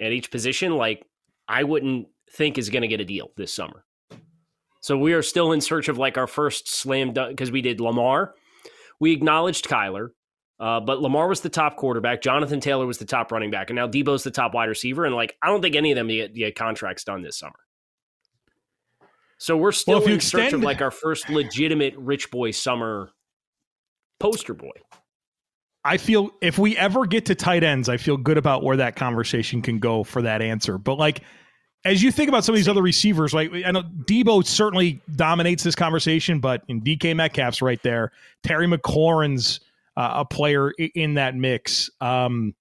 at 0.00 0.10
each 0.10 0.30
position 0.32 0.76
like 0.76 1.06
i 1.46 1.62
wouldn't 1.62 2.08
think 2.32 2.58
is 2.58 2.70
going 2.70 2.82
to 2.82 2.88
get 2.88 3.00
a 3.00 3.04
deal 3.04 3.30
this 3.36 3.52
summer. 3.52 3.84
So 4.80 4.98
we 4.98 5.12
are 5.12 5.22
still 5.22 5.52
in 5.52 5.60
search 5.60 5.88
of 5.88 5.98
like 5.98 6.18
our 6.18 6.26
first 6.26 6.68
slam 6.68 7.12
dunk 7.12 7.30
because 7.30 7.52
we 7.52 7.62
did 7.62 7.80
lamar 7.80 8.34
we 9.00 9.12
acknowledged 9.12 9.68
kyler 9.68 10.08
uh, 10.60 10.78
but 10.78 11.00
lamar 11.00 11.26
was 11.26 11.40
the 11.40 11.48
top 11.48 11.76
quarterback. 11.76 12.22
Jonathan 12.22 12.60
taylor 12.60 12.86
was 12.86 12.98
the 12.98 13.04
top 13.04 13.32
running 13.32 13.50
back 13.50 13.70
and 13.70 13.76
now 13.76 13.86
deebo's 13.86 14.22
the 14.22 14.30
top 14.30 14.54
wide 14.54 14.68
receiver 14.68 15.04
and 15.04 15.14
like 15.14 15.36
i 15.42 15.48
don't 15.48 15.62
think 15.62 15.74
any 15.76 15.90
of 15.92 15.96
them 15.96 16.08
get, 16.08 16.34
get 16.34 16.54
contracts 16.54 17.04
done 17.04 17.22
this 17.22 17.38
summer. 17.38 17.58
So 19.42 19.56
we're 19.56 19.72
still 19.72 19.98
well, 19.98 20.08
in 20.08 20.14
extend- 20.14 20.44
search 20.44 20.52
of 20.52 20.62
like 20.62 20.80
our 20.80 20.92
first 20.92 21.28
legitimate 21.28 21.96
rich 21.96 22.30
boy 22.30 22.52
summer 22.52 23.10
poster 24.20 24.54
boy. 24.54 24.70
I 25.84 25.96
feel 25.96 26.30
if 26.40 26.60
we 26.60 26.76
ever 26.76 27.06
get 27.06 27.26
to 27.26 27.34
tight 27.34 27.64
ends, 27.64 27.88
I 27.88 27.96
feel 27.96 28.16
good 28.16 28.38
about 28.38 28.62
where 28.62 28.76
that 28.76 28.94
conversation 28.94 29.60
can 29.60 29.80
go 29.80 30.04
for 30.04 30.22
that 30.22 30.42
answer. 30.42 30.78
But 30.78 30.96
like, 30.96 31.22
as 31.84 32.02
you 32.02 32.12
think 32.12 32.28
about 32.28 32.44
some 32.44 32.54
of 32.54 32.56
these 32.58 32.68
other 32.68 32.82
receivers, 32.82 33.34
like 33.34 33.50
I 33.52 33.70
know 33.70 33.82
Deebo 33.82 34.46
certainly 34.46 35.00
dominates 35.16 35.62
this 35.62 35.74
conversation, 35.74 36.40
but 36.40 36.62
in 36.68 36.80
DK 36.80 37.16
Metcalf's 37.16 37.62
right 37.62 37.82
there, 37.82 38.12
Terry 38.42 38.66
McLaurin's 38.66 39.60
uh, 39.96 40.12
a 40.16 40.24
player 40.24 40.70
in 40.94 41.14
that 41.14 41.34
mix. 41.34 41.90
Um, 42.00 42.54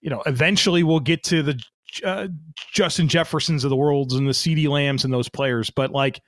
you 0.00 0.10
know, 0.10 0.22
eventually 0.26 0.82
we'll 0.82 1.00
get 1.00 1.22
to 1.24 1.42
the 1.42 1.62
uh, 2.04 2.28
Justin 2.72 3.08
Jeffersons 3.08 3.64
of 3.64 3.70
the 3.70 3.76
worlds 3.76 4.14
and 4.14 4.26
the 4.26 4.32
CeeDee 4.32 4.68
Lambs 4.68 5.04
and 5.04 5.12
those 5.12 5.28
players, 5.28 5.70
but 5.70 5.90
like, 5.90 6.20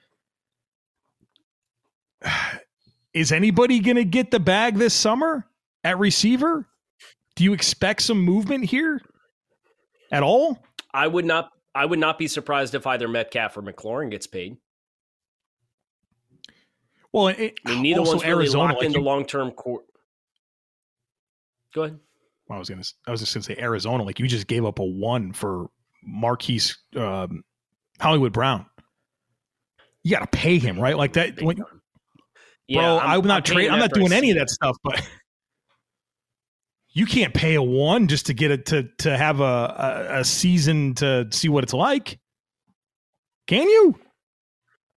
is 3.15 3.33
anybody 3.33 3.81
going 3.81 3.97
to 3.97 4.05
get 4.05 4.31
the 4.31 4.41
bag 4.41 4.77
this 4.77 4.95
summer? 4.95 5.47
at 5.85 5.99
receiver? 5.99 6.67
Do 7.37 7.45
you 7.45 7.53
expect 7.53 8.03
some 8.03 8.21
movement 8.21 8.65
here 8.65 9.01
at 10.11 10.23
all? 10.23 10.59
I 10.93 11.07
would 11.07 11.25
not. 11.25 11.51
I 11.75 11.87
would 11.87 11.99
not 11.99 12.19
be 12.19 12.29
surprised 12.29 12.75
if 12.75 12.87
either 12.87 13.09
Metcalf 13.09 13.57
or 13.57 13.63
McLaurin 13.63 14.11
gets 14.11 14.27
paid. 14.27 14.59
Well, 17.13 17.29
it, 17.29 17.59
I 17.67 17.71
mean, 17.71 17.83
neither 17.83 18.03
one's 18.03 18.23
really 18.23 18.27
Arizona, 18.27 18.65
locked 18.65 18.79
like 18.79 18.87
into 18.87 19.01
long 19.01 19.25
term 19.27 19.51
court. 19.51 19.85
Go 21.75 21.83
ahead. 21.83 21.99
Well, 22.49 22.57
I 22.57 22.59
was 22.59 22.69
gonna. 22.69 22.83
I 23.07 23.11
was 23.11 23.21
just 23.21 23.35
gonna 23.35 23.45
say 23.45 23.57
Arizona. 23.59 24.03
Like 24.03 24.19
you 24.19 24.27
just 24.27 24.47
gave 24.47 24.65
up 24.65 24.79
a 24.79 24.85
one 24.85 25.33
for 25.33 25.69
Marquise 26.03 26.77
um, 26.97 27.45
Hollywood 28.01 28.33
Brown. 28.33 28.67
You 30.03 30.11
got 30.11 30.21
to 30.21 30.27
pay 30.39 30.59
him, 30.59 30.81
right? 30.81 30.97
Like 30.97 31.13
that. 31.13 31.41
When, 31.41 31.59
yeah, 32.67 32.81
bro, 32.81 32.99
I'm, 32.99 33.21
I'm 33.21 33.27
not 33.27 33.45
trading. 33.45 33.71
I'm 33.71 33.79
not 33.79 33.93
doing 33.93 34.13
any 34.13 34.31
of 34.31 34.39
that 34.39 34.51
stuff, 34.51 34.77
but 34.83 35.07
you 36.92 37.07
can't 37.07 37.33
pay 37.33 37.55
a 37.55 37.62
one 37.62 38.09
just 38.09 38.26
to 38.26 38.35
get 38.35 38.50
it 38.50 38.66
to 38.66 38.88
to 38.98 39.16
have 39.16 39.40
a, 39.40 39.44
a, 39.44 40.20
a 40.20 40.24
season 40.24 40.94
to 40.94 41.26
see 41.31 41.48
what 41.48 41.64
it's 41.64 41.72
like. 41.72 42.18
Can 43.46 43.68
you? 43.68 43.98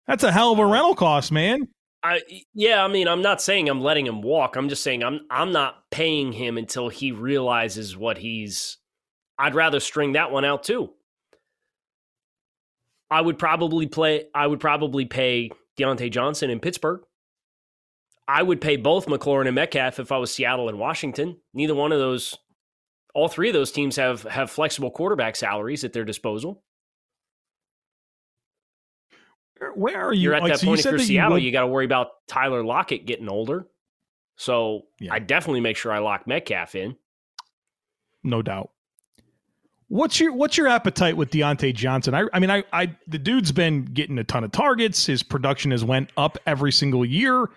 That's 0.07 0.23
a 0.23 0.31
hell 0.31 0.51
of 0.51 0.59
a 0.59 0.65
rental 0.65 0.95
cost, 0.95 1.31
man. 1.31 1.67
I 2.03 2.21
yeah, 2.53 2.83
I 2.83 2.87
mean, 2.87 3.07
I'm 3.07 3.21
not 3.21 3.41
saying 3.41 3.67
I'm 3.67 3.81
letting 3.81 4.05
him 4.05 4.21
walk. 4.21 4.55
I'm 4.55 4.69
just 4.69 4.83
saying 4.83 5.03
I'm 5.03 5.21
I'm 5.29 5.51
not 5.51 5.75
paying 5.89 6.31
him 6.31 6.57
until 6.57 6.89
he 6.89 7.11
realizes 7.11 7.97
what 7.97 8.17
he's 8.17 8.77
I'd 9.39 9.55
rather 9.55 9.79
string 9.79 10.13
that 10.13 10.31
one 10.31 10.45
out 10.45 10.63
too. 10.63 10.91
I 13.09 13.21
would 13.21 13.39
probably 13.39 13.87
play 13.87 14.25
I 14.35 14.45
would 14.45 14.59
probably 14.59 15.05
pay 15.05 15.49
Diontae 15.79 16.11
Johnson 16.11 16.49
in 16.49 16.59
Pittsburgh. 16.59 17.01
I 18.27 18.41
would 18.41 18.59
pay 18.59 18.75
both 18.75 19.05
McLaurin 19.05 19.47
and 19.47 19.55
Metcalf 19.55 19.99
if 19.99 20.11
I 20.11 20.17
was 20.17 20.33
Seattle 20.33 20.69
and 20.69 20.79
Washington. 20.79 21.37
Neither 21.53 21.75
one 21.75 21.91
of 21.91 21.99
those, 21.99 22.35
all 23.13 23.27
three 23.27 23.49
of 23.49 23.53
those 23.53 23.71
teams 23.71 23.95
have 23.97 24.23
have 24.23 24.49
flexible 24.49 24.89
quarterback 24.89 25.35
salaries 25.35 25.83
at 25.83 25.93
their 25.93 26.05
disposal. 26.05 26.63
Where 29.75 30.07
are 30.07 30.13
you? 30.13 30.21
You're 30.21 30.33
at 30.33 30.41
like, 30.41 30.53
that 30.53 30.59
so 30.59 30.67
point 30.67 30.79
if 30.79 30.85
you're 30.85 30.99
Seattle, 30.99 31.31
you, 31.31 31.33
would... 31.33 31.43
you 31.43 31.51
got 31.51 31.61
to 31.61 31.67
worry 31.67 31.85
about 31.85 32.09
Tyler 32.27 32.63
Lockett 32.63 33.05
getting 33.05 33.29
older. 33.29 33.67
So 34.37 34.83
yeah. 34.99 35.13
I 35.13 35.19
definitely 35.19 35.61
make 35.61 35.77
sure 35.77 35.91
I 35.91 35.99
lock 35.99 36.27
Metcalf 36.27 36.75
in. 36.75 36.95
No 38.23 38.41
doubt. 38.41 38.71
What's 39.87 40.19
your 40.19 40.33
what's 40.33 40.57
your 40.57 40.67
appetite 40.67 41.15
with 41.15 41.29
Diontae 41.29 41.73
Johnson? 41.73 42.15
I 42.15 42.25
I 42.33 42.39
mean 42.39 42.49
I 42.49 42.63
I 42.73 42.95
the 43.07 43.19
dude's 43.19 43.51
been 43.51 43.85
getting 43.85 44.17
a 44.17 44.23
ton 44.23 44.43
of 44.43 44.51
targets. 44.51 45.05
His 45.05 45.21
production 45.21 45.69
has 45.71 45.85
went 45.85 46.09
up 46.17 46.39
every 46.47 46.71
single 46.71 47.05
year 47.05 47.49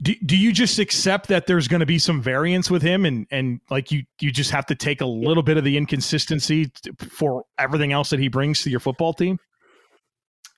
do, 0.00 0.14
do 0.24 0.36
you 0.36 0.52
just 0.52 0.78
accept 0.78 1.28
that 1.28 1.46
there's 1.46 1.68
going 1.68 1.80
to 1.80 1.86
be 1.86 1.98
some 1.98 2.22
variance 2.22 2.70
with 2.70 2.82
him 2.82 3.04
and 3.04 3.26
and 3.30 3.60
like 3.70 3.90
you 3.90 4.04
you 4.20 4.30
just 4.30 4.50
have 4.50 4.66
to 4.66 4.74
take 4.74 5.00
a 5.00 5.06
little 5.06 5.42
bit 5.42 5.56
of 5.56 5.64
the 5.64 5.76
inconsistency 5.76 6.70
for 7.10 7.44
everything 7.58 7.92
else 7.92 8.10
that 8.10 8.20
he 8.20 8.28
brings 8.28 8.62
to 8.62 8.70
your 8.70 8.80
football 8.80 9.12
team? 9.12 9.38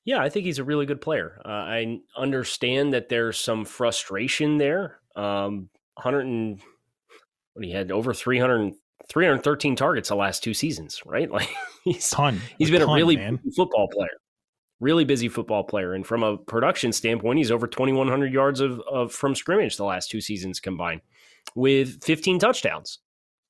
Yeah 0.05 0.21
i 0.21 0.29
think 0.29 0.47
he's 0.47 0.59
a 0.59 0.65
really 0.65 0.87
good 0.87 1.01
player. 1.01 1.41
Uh, 1.45 1.49
i 1.49 1.99
understand 2.17 2.95
that 2.95 3.09
there's 3.09 3.39
some 3.39 3.65
frustration 3.65 4.59
there. 4.59 5.01
Um 5.17 5.69
100 5.95 6.27
and 6.27 6.61
what 7.55 7.65
he 7.65 7.71
had 7.71 7.91
over 7.91 8.13
300 8.13 8.73
313 9.09 9.77
targets 9.77 10.09
the 10.09 10.17
last 10.17 10.43
two 10.43 10.55
seasons 10.55 11.03
right? 11.07 11.31
Like 11.33 11.51
he's 11.85 12.11
ton 12.11 12.41
he's 12.59 12.71
been 12.71 12.83
a, 12.83 12.87
ton, 12.87 12.95
a 12.95 12.97
really 12.97 13.17
man. 13.17 13.41
football 13.57 13.89
player 13.89 14.11
really 14.85 15.05
busy 15.05 15.29
football 15.29 15.65
player. 15.65 15.95
And 15.95 16.07
from 16.07 16.23
a 16.23 16.37
production 16.37 16.93
standpoint, 16.93 17.39
he's 17.39 17.51
over 17.51 17.67
2,100 17.67 18.33
yards 18.33 18.61
of, 18.61 18.81
of 18.81 19.13
from 19.13 19.35
scrimmage 19.35 19.77
the 19.77 19.85
last 19.85 20.11
two 20.11 20.21
seasons 20.21 20.61
combined 20.61 21.01
with 21.55 22.05
15 22.05 22.39
touchdowns. 22.39 22.99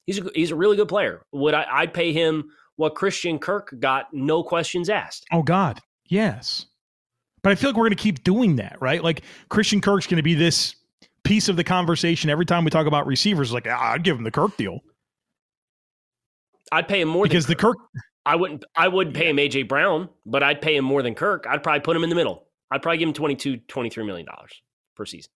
He's 0.06 0.20
a, 0.20 0.30
he's 0.34 0.50
a 0.50 0.56
really 0.56 0.76
good 0.76 0.88
player. 0.88 1.26
Would 1.32 1.54
I, 1.54 1.66
I'd 1.70 1.92
pay 1.92 2.12
him 2.12 2.50
what 2.76 2.94
Christian 2.94 3.38
Kirk 3.38 3.74
got, 3.78 4.06
no 4.12 4.42
questions 4.42 4.88
asked. 4.88 5.26
Oh, 5.32 5.42
God. 5.42 5.80
Yes. 6.06 6.66
But 7.42 7.52
I 7.52 7.54
feel 7.54 7.70
like 7.70 7.76
we're 7.76 7.84
going 7.84 7.96
to 7.96 8.02
keep 8.02 8.24
doing 8.24 8.56
that, 8.56 8.76
right? 8.80 9.02
Like 9.02 9.22
Christian 9.48 9.80
Kirk's 9.80 10.06
going 10.06 10.16
to 10.16 10.22
be 10.22 10.34
this 10.34 10.74
piece 11.24 11.48
of 11.48 11.56
the 11.56 11.64
conversation 11.64 12.30
every 12.30 12.46
time 12.46 12.64
we 12.64 12.70
talk 12.70 12.86
about 12.86 13.06
receivers. 13.06 13.52
Like, 13.52 13.66
ah, 13.68 13.92
I'd 13.92 14.02
give 14.02 14.16
him 14.16 14.24
the 14.24 14.30
Kirk 14.30 14.56
deal. 14.56 14.80
I'd 16.72 16.88
pay 16.88 17.00
him 17.00 17.08
more 17.08 17.24
because 17.24 17.46
the 17.46 17.54
Kirk. 17.54 17.76
I 18.26 18.36
wouldn't 18.36 18.64
I 18.74 18.88
wouldn't 18.88 19.14
pay 19.14 19.28
him 19.28 19.36
AJ 19.36 19.68
Brown, 19.68 20.08
but 20.24 20.42
I'd 20.42 20.60
pay 20.60 20.76
him 20.76 20.84
more 20.84 21.02
than 21.02 21.14
Kirk. 21.14 21.46
I'd 21.48 21.62
probably 21.62 21.80
put 21.80 21.96
him 21.96 22.04
in 22.04 22.10
the 22.10 22.16
middle. 22.16 22.46
I'd 22.70 22.82
probably 22.82 22.98
give 22.98 23.08
him 23.08 23.14
22 23.14 23.58
23 23.58 24.04
million 24.04 24.26
dollars 24.26 24.62
per 24.96 25.04
season. 25.04 25.30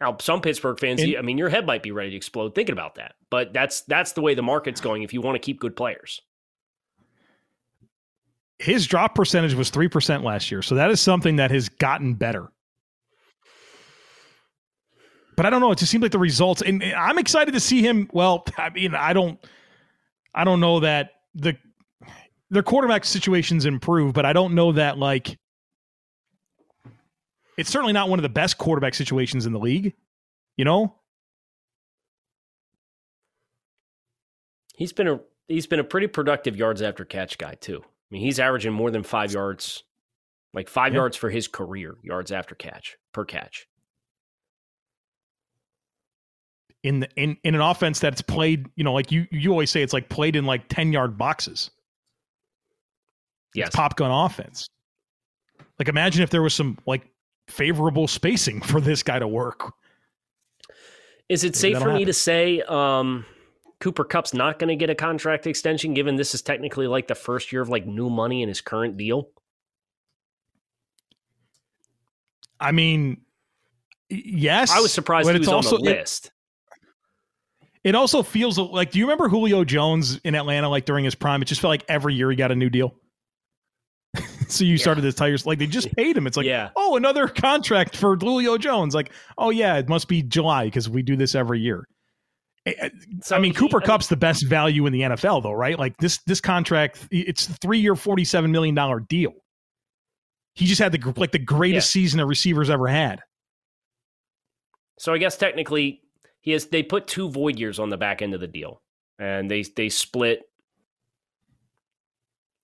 Now, 0.00 0.16
some 0.20 0.42
Pittsburgh 0.42 0.78
fans, 0.78 1.00
and, 1.02 1.16
I 1.16 1.22
mean, 1.22 1.38
your 1.38 1.48
head 1.48 1.64
might 1.64 1.82
be 1.82 1.90
ready 1.90 2.10
to 2.10 2.16
explode 2.16 2.54
thinking 2.54 2.74
about 2.74 2.96
that, 2.96 3.14
but 3.30 3.54
that's 3.54 3.80
that's 3.82 4.12
the 4.12 4.20
way 4.20 4.34
the 4.34 4.42
market's 4.42 4.80
going. 4.80 5.02
If 5.02 5.14
you 5.14 5.22
want 5.22 5.36
to 5.36 5.38
keep 5.38 5.58
good 5.58 5.74
players, 5.74 6.20
his 8.58 8.86
drop 8.86 9.14
percentage 9.14 9.54
was 9.54 9.70
three 9.70 9.88
percent 9.88 10.22
last 10.22 10.50
year, 10.50 10.60
so 10.60 10.74
that 10.74 10.90
is 10.90 11.00
something 11.00 11.36
that 11.36 11.50
has 11.50 11.70
gotten 11.70 12.12
better. 12.12 12.52
But 15.36 15.46
I 15.46 15.50
don't 15.50 15.60
know. 15.60 15.72
It 15.72 15.78
just 15.78 15.90
seems 15.90 16.02
like 16.02 16.12
the 16.12 16.18
results, 16.18 16.60
and 16.60 16.82
I'm 16.82 17.18
excited 17.18 17.52
to 17.52 17.60
see 17.60 17.80
him. 17.80 18.08
Well, 18.12 18.44
I 18.58 18.70
mean, 18.70 18.94
I 18.94 19.14
don't. 19.14 19.38
I 20.36 20.44
don't 20.44 20.60
know 20.60 20.80
that 20.80 21.12
the 21.34 21.56
their 22.50 22.62
quarterback 22.62 23.04
situations 23.04 23.64
improve, 23.64 24.12
but 24.12 24.24
I 24.26 24.32
don't 24.32 24.54
know 24.54 24.72
that 24.72 24.98
like 24.98 25.38
it's 27.56 27.70
certainly 27.70 27.94
not 27.94 28.10
one 28.10 28.18
of 28.18 28.22
the 28.22 28.28
best 28.28 28.58
quarterback 28.58 28.94
situations 28.94 29.46
in 29.46 29.52
the 29.52 29.58
league. 29.58 29.94
You 30.56 30.64
know, 30.66 30.94
he's 34.76 34.92
been 34.92 35.08
a 35.08 35.20
he's 35.48 35.66
been 35.66 35.80
a 35.80 35.84
pretty 35.84 36.06
productive 36.06 36.54
yards 36.54 36.82
after 36.82 37.04
catch 37.04 37.38
guy 37.38 37.54
too. 37.54 37.82
I 37.82 37.88
mean, 38.10 38.22
he's 38.22 38.38
averaging 38.38 38.72
more 38.72 38.90
than 38.90 39.02
five 39.02 39.32
yards, 39.32 39.82
like 40.52 40.68
five 40.68 40.92
yeah. 40.92 41.00
yards 41.00 41.16
for 41.16 41.30
his 41.30 41.48
career 41.48 41.96
yards 42.02 42.30
after 42.30 42.54
catch 42.54 42.96
per 43.12 43.24
catch. 43.24 43.66
In 46.86 47.00
the 47.00 47.08
in 47.16 47.36
in 47.42 47.56
an 47.56 47.60
offense 47.60 47.98
that's 47.98 48.22
played, 48.22 48.68
you 48.76 48.84
know, 48.84 48.92
like 48.92 49.10
you 49.10 49.26
you 49.32 49.50
always 49.50 49.72
say, 49.72 49.82
it's 49.82 49.92
like 49.92 50.08
played 50.08 50.36
in 50.36 50.46
like 50.46 50.68
ten 50.68 50.92
yard 50.92 51.18
boxes. 51.18 51.72
Yes, 53.54 53.66
it's 53.66 53.76
pop 53.76 53.96
gun 53.96 54.12
offense. 54.12 54.68
Like 55.80 55.88
imagine 55.88 56.22
if 56.22 56.30
there 56.30 56.42
was 56.42 56.54
some 56.54 56.78
like 56.86 57.02
favorable 57.48 58.06
spacing 58.06 58.60
for 58.60 58.80
this 58.80 59.02
guy 59.02 59.18
to 59.18 59.26
work. 59.26 59.72
Is 61.28 61.42
it 61.42 61.56
safe 61.56 61.76
for 61.78 61.92
me 61.92 62.04
to 62.04 62.12
say 62.12 62.62
um, 62.62 63.26
Cooper 63.80 64.04
Kupp's 64.04 64.32
not 64.32 64.60
going 64.60 64.68
to 64.68 64.76
get 64.76 64.88
a 64.88 64.94
contract 64.94 65.48
extension, 65.48 65.92
given 65.92 66.14
this 66.14 66.36
is 66.36 66.42
technically 66.42 66.86
like 66.86 67.08
the 67.08 67.16
first 67.16 67.50
year 67.50 67.62
of 67.62 67.68
like 67.68 67.84
new 67.84 68.08
money 68.08 68.42
in 68.42 68.48
his 68.48 68.60
current 68.60 68.96
deal? 68.96 69.30
I 72.60 72.70
mean, 72.70 73.22
yes. 74.08 74.70
I 74.70 74.78
was 74.78 74.92
surprised 74.92 75.28
he 75.28 75.36
was 75.36 75.48
also, 75.48 75.78
on 75.78 75.82
the 75.82 75.90
list. 75.90 76.30
It, 77.86 77.94
also 77.94 78.22
feels 78.22 78.58
like. 78.58 78.90
Do 78.90 78.98
you 78.98 79.04
remember 79.04 79.28
Julio 79.28 79.64
Jones 79.64 80.18
in 80.24 80.34
Atlanta? 80.34 80.68
Like 80.68 80.84
during 80.84 81.04
his 81.04 81.14
prime, 81.14 81.40
it 81.40 81.44
just 81.44 81.60
felt 81.60 81.70
like 81.70 81.84
every 81.88 82.14
year 82.14 82.28
he 82.30 82.36
got 82.36 82.50
a 82.50 82.56
new 82.56 82.68
deal. 82.68 82.94
so 84.48 84.64
you 84.64 84.72
yeah. 84.72 84.76
started 84.76 85.02
this 85.02 85.14
tires 85.14 85.46
like 85.46 85.58
they 85.58 85.66
just 85.66 85.94
paid 85.94 86.16
him. 86.16 86.26
It's 86.26 86.36
like, 86.36 86.46
yeah. 86.46 86.70
oh, 86.76 86.96
another 86.96 87.28
contract 87.28 87.96
for 87.96 88.16
Julio 88.16 88.58
Jones. 88.58 88.94
Like, 88.94 89.12
oh 89.38 89.50
yeah, 89.50 89.76
it 89.76 89.88
must 89.88 90.08
be 90.08 90.22
July 90.22 90.64
because 90.64 90.88
we 90.88 91.02
do 91.02 91.16
this 91.16 91.34
every 91.34 91.60
year. 91.60 91.86
Eh, 92.66 92.72
eh, 92.78 92.88
so 93.22 93.36
I 93.36 93.38
mean, 93.38 93.52
he, 93.52 93.58
Cooper 93.58 93.80
Kupp's 93.80 94.08
the 94.08 94.16
best 94.16 94.46
value 94.46 94.86
in 94.86 94.92
the 94.92 95.02
NFL, 95.02 95.44
though, 95.44 95.52
right? 95.52 95.78
Like 95.78 95.96
this 95.98 96.18
this 96.26 96.40
contract, 96.40 97.06
it's 97.10 97.46
three 97.46 97.78
year, 97.78 97.94
forty 97.94 98.24
seven 98.24 98.50
million 98.50 98.74
dollar 98.74 99.00
deal. 99.00 99.32
He 100.54 100.66
just 100.66 100.80
had 100.80 100.92
the 100.92 101.12
like 101.16 101.32
the 101.32 101.38
greatest 101.38 101.94
yeah. 101.94 102.00
season 102.00 102.20
a 102.20 102.26
receiver's 102.26 102.70
ever 102.70 102.88
had. 102.88 103.20
So 104.98 105.12
I 105.12 105.18
guess 105.18 105.36
technically, 105.36 106.00
he 106.46 106.52
has. 106.52 106.66
They 106.66 106.84
put 106.84 107.08
two 107.08 107.28
void 107.28 107.58
years 107.58 107.78
on 107.78 107.90
the 107.90 107.96
back 107.96 108.22
end 108.22 108.32
of 108.32 108.40
the 108.40 108.46
deal, 108.46 108.80
and 109.18 109.50
they 109.50 109.62
they 109.62 109.88
split 109.88 110.42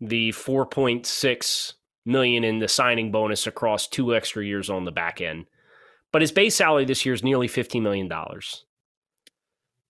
the 0.01 0.31
four 0.33 0.65
point 0.65 1.05
six 1.05 1.75
million 2.07 2.45
in 2.45 2.61
the 2.61 2.69
signing 2.69 3.11
bonus 3.11 3.47
across 3.47 3.89
two 3.89 4.15
extra 4.15 4.45
years 4.45 4.71
on 4.71 4.85
the 4.85 4.93
back 4.93 5.21
end. 5.21 5.47
But 6.13 6.23
his 6.23 6.31
base 6.31 6.55
salary 6.55 6.85
this 6.85 7.05
year 7.05 7.13
is 7.13 7.25
nearly 7.25 7.49
fifteen 7.49 7.83
million 7.83 8.07
dollars. 8.07 8.65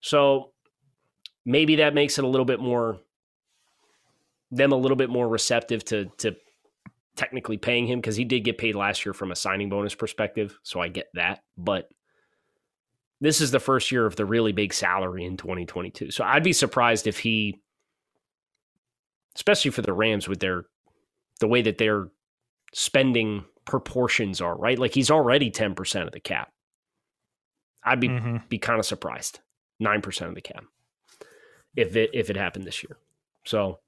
So 0.00 0.52
maybe 1.44 1.76
that 1.76 1.94
makes 1.94 2.16
it 2.16 2.24
a 2.24 2.28
little 2.28 2.46
bit 2.46 2.60
more 2.60 2.98
them 4.50 4.72
a 4.72 4.76
little 4.76 4.96
bit 4.96 5.10
more 5.10 5.28
receptive 5.28 5.84
to 5.84 6.06
to 6.16 6.34
technically 7.14 7.58
paying 7.58 7.86
him 7.86 8.00
because 8.00 8.16
he 8.16 8.24
did 8.24 8.40
get 8.40 8.56
paid 8.56 8.74
last 8.74 9.04
year 9.04 9.12
from 9.12 9.32
a 9.32 9.36
signing 9.36 9.68
bonus 9.68 9.94
perspective. 9.94 10.58
So 10.62 10.80
I 10.80 10.88
get 10.88 11.08
that. 11.12 11.42
But 11.58 11.90
this 13.22 13.40
is 13.40 13.52
the 13.52 13.60
first 13.60 13.92
year 13.92 14.04
of 14.04 14.16
the 14.16 14.26
really 14.26 14.50
big 14.50 14.74
salary 14.74 15.24
in 15.24 15.36
2022. 15.36 16.10
So 16.10 16.24
I'd 16.24 16.42
be 16.42 16.52
surprised 16.52 17.06
if 17.06 17.20
he, 17.20 17.60
especially 19.36 19.70
for 19.70 19.80
the 19.80 19.92
Rams 19.92 20.28
with 20.28 20.40
their 20.40 20.64
the 21.38 21.46
way 21.46 21.62
that 21.62 21.78
their 21.78 22.08
spending 22.74 23.44
proportions 23.64 24.40
are, 24.40 24.56
right? 24.56 24.76
Like 24.76 24.92
he's 24.92 25.10
already 25.10 25.52
10% 25.52 26.04
of 26.04 26.10
the 26.10 26.18
cap. 26.18 26.50
I'd 27.84 28.00
be 28.00 28.08
mm-hmm. 28.08 28.38
be 28.48 28.58
kind 28.58 28.80
of 28.80 28.86
surprised 28.86 29.38
nine 29.78 30.02
percent 30.02 30.28
of 30.28 30.34
the 30.34 30.42
cap 30.42 30.64
if 31.76 31.94
it 31.94 32.10
if 32.12 32.28
it 32.28 32.36
happened 32.36 32.64
this 32.64 32.82
year. 32.82 32.96
So 33.44 33.78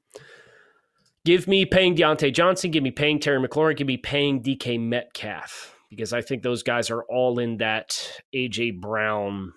give 1.25 1.49
me 1.49 1.67
paying 1.67 1.97
Diontae 1.97 2.33
Johnson, 2.33 2.71
give 2.71 2.85
me 2.85 2.93
paying 2.93 3.19
Terry 3.19 3.45
McLaurin, 3.45 3.77
give 3.77 3.89
me 3.89 3.97
paying 3.97 4.45
DK 4.45 4.81
Metcalf 4.81 5.74
because 5.97 6.13
I 6.13 6.21
think 6.21 6.43
those 6.43 6.63
guys 6.63 6.91
are 6.91 7.03
all 7.05 7.39
in 7.39 7.59
that 7.59 8.11
AJ 8.35 8.81
Brown 8.81 9.53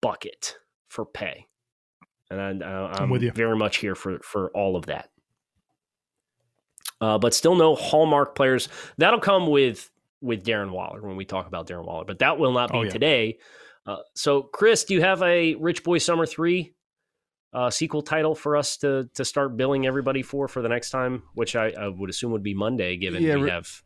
bucket 0.00 0.56
for 0.88 1.04
pay, 1.04 1.46
and 2.30 2.40
I, 2.40 2.50
am 2.50 2.62
I'm 2.62 3.10
with 3.10 3.22
you. 3.22 3.32
very 3.32 3.56
much 3.56 3.78
here 3.78 3.94
for 3.94 4.18
for 4.20 4.50
all 4.50 4.76
of 4.76 4.86
that. 4.86 5.10
Uh, 7.00 7.18
but 7.18 7.34
still 7.34 7.54
no 7.54 7.74
hallmark 7.74 8.34
players. 8.34 8.68
That'll 8.96 9.20
come 9.20 9.48
with 9.48 9.90
with 10.20 10.44
Darren 10.44 10.70
Waller 10.70 11.02
when 11.02 11.16
we 11.16 11.24
talk 11.24 11.46
about 11.46 11.66
Darren 11.68 11.84
Waller, 11.84 12.04
but 12.04 12.20
that 12.20 12.38
will 12.38 12.52
not 12.52 12.72
be 12.72 12.78
oh, 12.78 12.82
yeah. 12.82 12.90
today 12.90 13.38
uh, 13.86 13.98
so, 14.14 14.42
Chris, 14.42 14.84
do 14.84 14.94
you 14.94 15.00
have 15.00 15.22
a 15.22 15.54
Rich 15.54 15.84
Boi 15.84 15.98
Summer 15.98 16.26
three 16.26 16.74
uh, 17.52 17.70
sequel 17.70 18.02
title 18.02 18.34
for 18.34 18.56
us 18.56 18.76
to 18.78 19.08
to 19.14 19.24
start 19.24 19.56
billing 19.56 19.86
everybody 19.86 20.22
for 20.22 20.48
for 20.48 20.60
the 20.60 20.68
next 20.68 20.90
time? 20.90 21.22
Which 21.34 21.54
I, 21.54 21.68
I 21.70 21.88
would 21.88 22.10
assume 22.10 22.32
would 22.32 22.42
be 22.42 22.54
Monday, 22.54 22.96
given 22.96 23.22
yeah, 23.22 23.36
we 23.36 23.48
have 23.48 23.82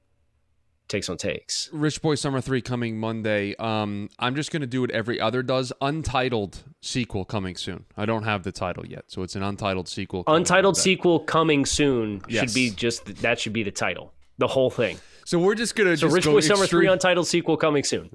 takes 0.91 1.09
on 1.09 1.17
takes. 1.17 1.71
Rich 1.73 2.03
Boi 2.03 2.15
Summer 2.17 2.41
three 2.41 2.61
coming 2.61 2.99
Monday. 2.99 3.55
Um, 3.57 4.11
I'm 4.19 4.35
just 4.35 4.51
going 4.51 4.61
to 4.61 4.67
do 4.67 4.83
what 4.83 4.91
every 4.91 5.21
other 5.21 5.43
does. 5.43 5.73
Untitled 5.81 6.63
sequel 6.83 7.25
coming 7.25 7.57
soon. 7.57 7.87
I 7.97 8.05
don't 8.05 8.25
have 8.25 8.43
the 8.43 8.53
title 8.53 8.85
yet, 8.87 9.05
so 9.07 9.23
it's 9.23 9.37
an 9.37 9.43
untitled 9.43 9.89
sequel. 9.89 10.25
Untitled 10.27 10.77
sequel 10.77 11.21
coming 11.21 11.65
soon 11.65 12.21
yes. 12.29 12.45
should 12.45 12.55
be 12.55 12.71
just 12.71 13.23
that 13.23 13.41
should 13.41 13.55
be 13.55 13.63
the 13.63 13.71
title. 13.71 14.13
The 14.39 14.49
whole 14.49 14.71
thing. 14.71 14.99
So 15.25 15.39
we're 15.39 15.55
just 15.55 15.75
gonna 15.75 15.97
so 15.97 16.09
just 16.09 16.15
Rich 16.15 16.25
Boi 16.27 16.41
Summer 16.41 16.67
three 16.67 16.87
untitled 16.87 17.27
sequel 17.27 17.57
coming 17.57 17.85
soon. 17.85 18.15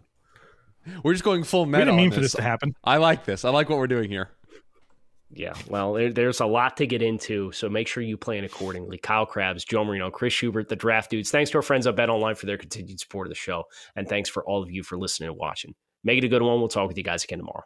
We're 1.01 1.13
just 1.13 1.23
going 1.23 1.43
full 1.43 1.65
meta. 1.65 1.79
We 1.79 1.85
didn't 1.85 1.97
mean 1.97 2.11
for 2.11 2.19
this. 2.19 2.33
this 2.33 2.35
to 2.35 2.43
happen. 2.43 2.75
I 2.83 2.97
like 2.97 3.25
this. 3.25 3.43
I 3.43 3.49
like 3.49 3.69
what 3.69 3.79
we're 3.79 3.87
doing 3.87 4.09
here. 4.09 4.29
Yeah, 5.35 5.53
well, 5.67 5.93
there, 5.93 6.13
there's 6.13 6.39
a 6.39 6.45
lot 6.45 6.77
to 6.77 6.87
get 6.87 7.01
into, 7.01 7.51
so 7.51 7.69
make 7.69 7.89
sure 7.89 8.01
you 8.01 8.15
plan 8.15 8.45
accordingly. 8.45 8.97
Kyle 8.97 9.25
Crabbs, 9.25 9.65
Joe 9.65 9.83
Marino, 9.83 10.09
Chris 10.09 10.31
Schubert, 10.31 10.69
the 10.69 10.77
Draft 10.77 11.11
Dudes. 11.11 11.29
Thanks 11.29 11.51
to 11.51 11.57
our 11.57 11.61
friends 11.61 11.85
at 11.87 11.97
Bet 11.97 12.09
Online 12.09 12.35
for 12.35 12.45
their 12.45 12.57
continued 12.57 13.01
support 13.01 13.27
of 13.27 13.31
the 13.31 13.35
show, 13.35 13.65
and 13.97 14.07
thanks 14.07 14.29
for 14.29 14.45
all 14.45 14.63
of 14.63 14.71
you 14.71 14.81
for 14.81 14.97
listening 14.97 15.29
and 15.29 15.37
watching. 15.37 15.75
Make 16.05 16.19
it 16.19 16.23
a 16.23 16.29
good 16.29 16.41
one. 16.41 16.59
We'll 16.59 16.69
talk 16.69 16.87
with 16.87 16.97
you 16.97 17.03
guys 17.03 17.25
again 17.25 17.39
tomorrow. 17.39 17.63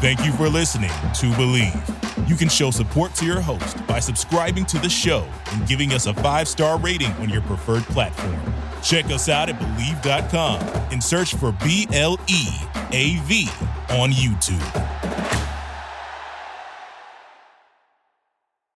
Thank 0.00 0.24
you 0.24 0.32
for 0.32 0.48
listening 0.48 0.88
to 0.88 1.26
Bleav. 1.32 2.28
You 2.28 2.34
can 2.34 2.48
show 2.48 2.70
support 2.70 3.14
to 3.16 3.26
your 3.26 3.42
host 3.42 3.86
by 3.86 3.98
subscribing 3.98 4.64
to 4.66 4.78
the 4.78 4.88
show 4.88 5.28
and 5.52 5.66
giving 5.68 5.92
us 5.92 6.06
a 6.06 6.14
five 6.14 6.48
star 6.48 6.78
rating 6.78 7.12
on 7.14 7.28
your 7.28 7.42
preferred 7.42 7.82
platform. 7.84 8.40
Check 8.82 9.06
us 9.06 9.28
out 9.28 9.50
at 9.50 9.58
Bleav.com 9.58 10.60
and 10.90 11.04
search 11.04 11.34
for 11.34 11.52
B 11.52 11.86
L 11.92 12.18
E 12.28 12.46
A 12.92 13.18
V 13.24 13.50
on 13.90 14.10
YouTube. 14.12 15.49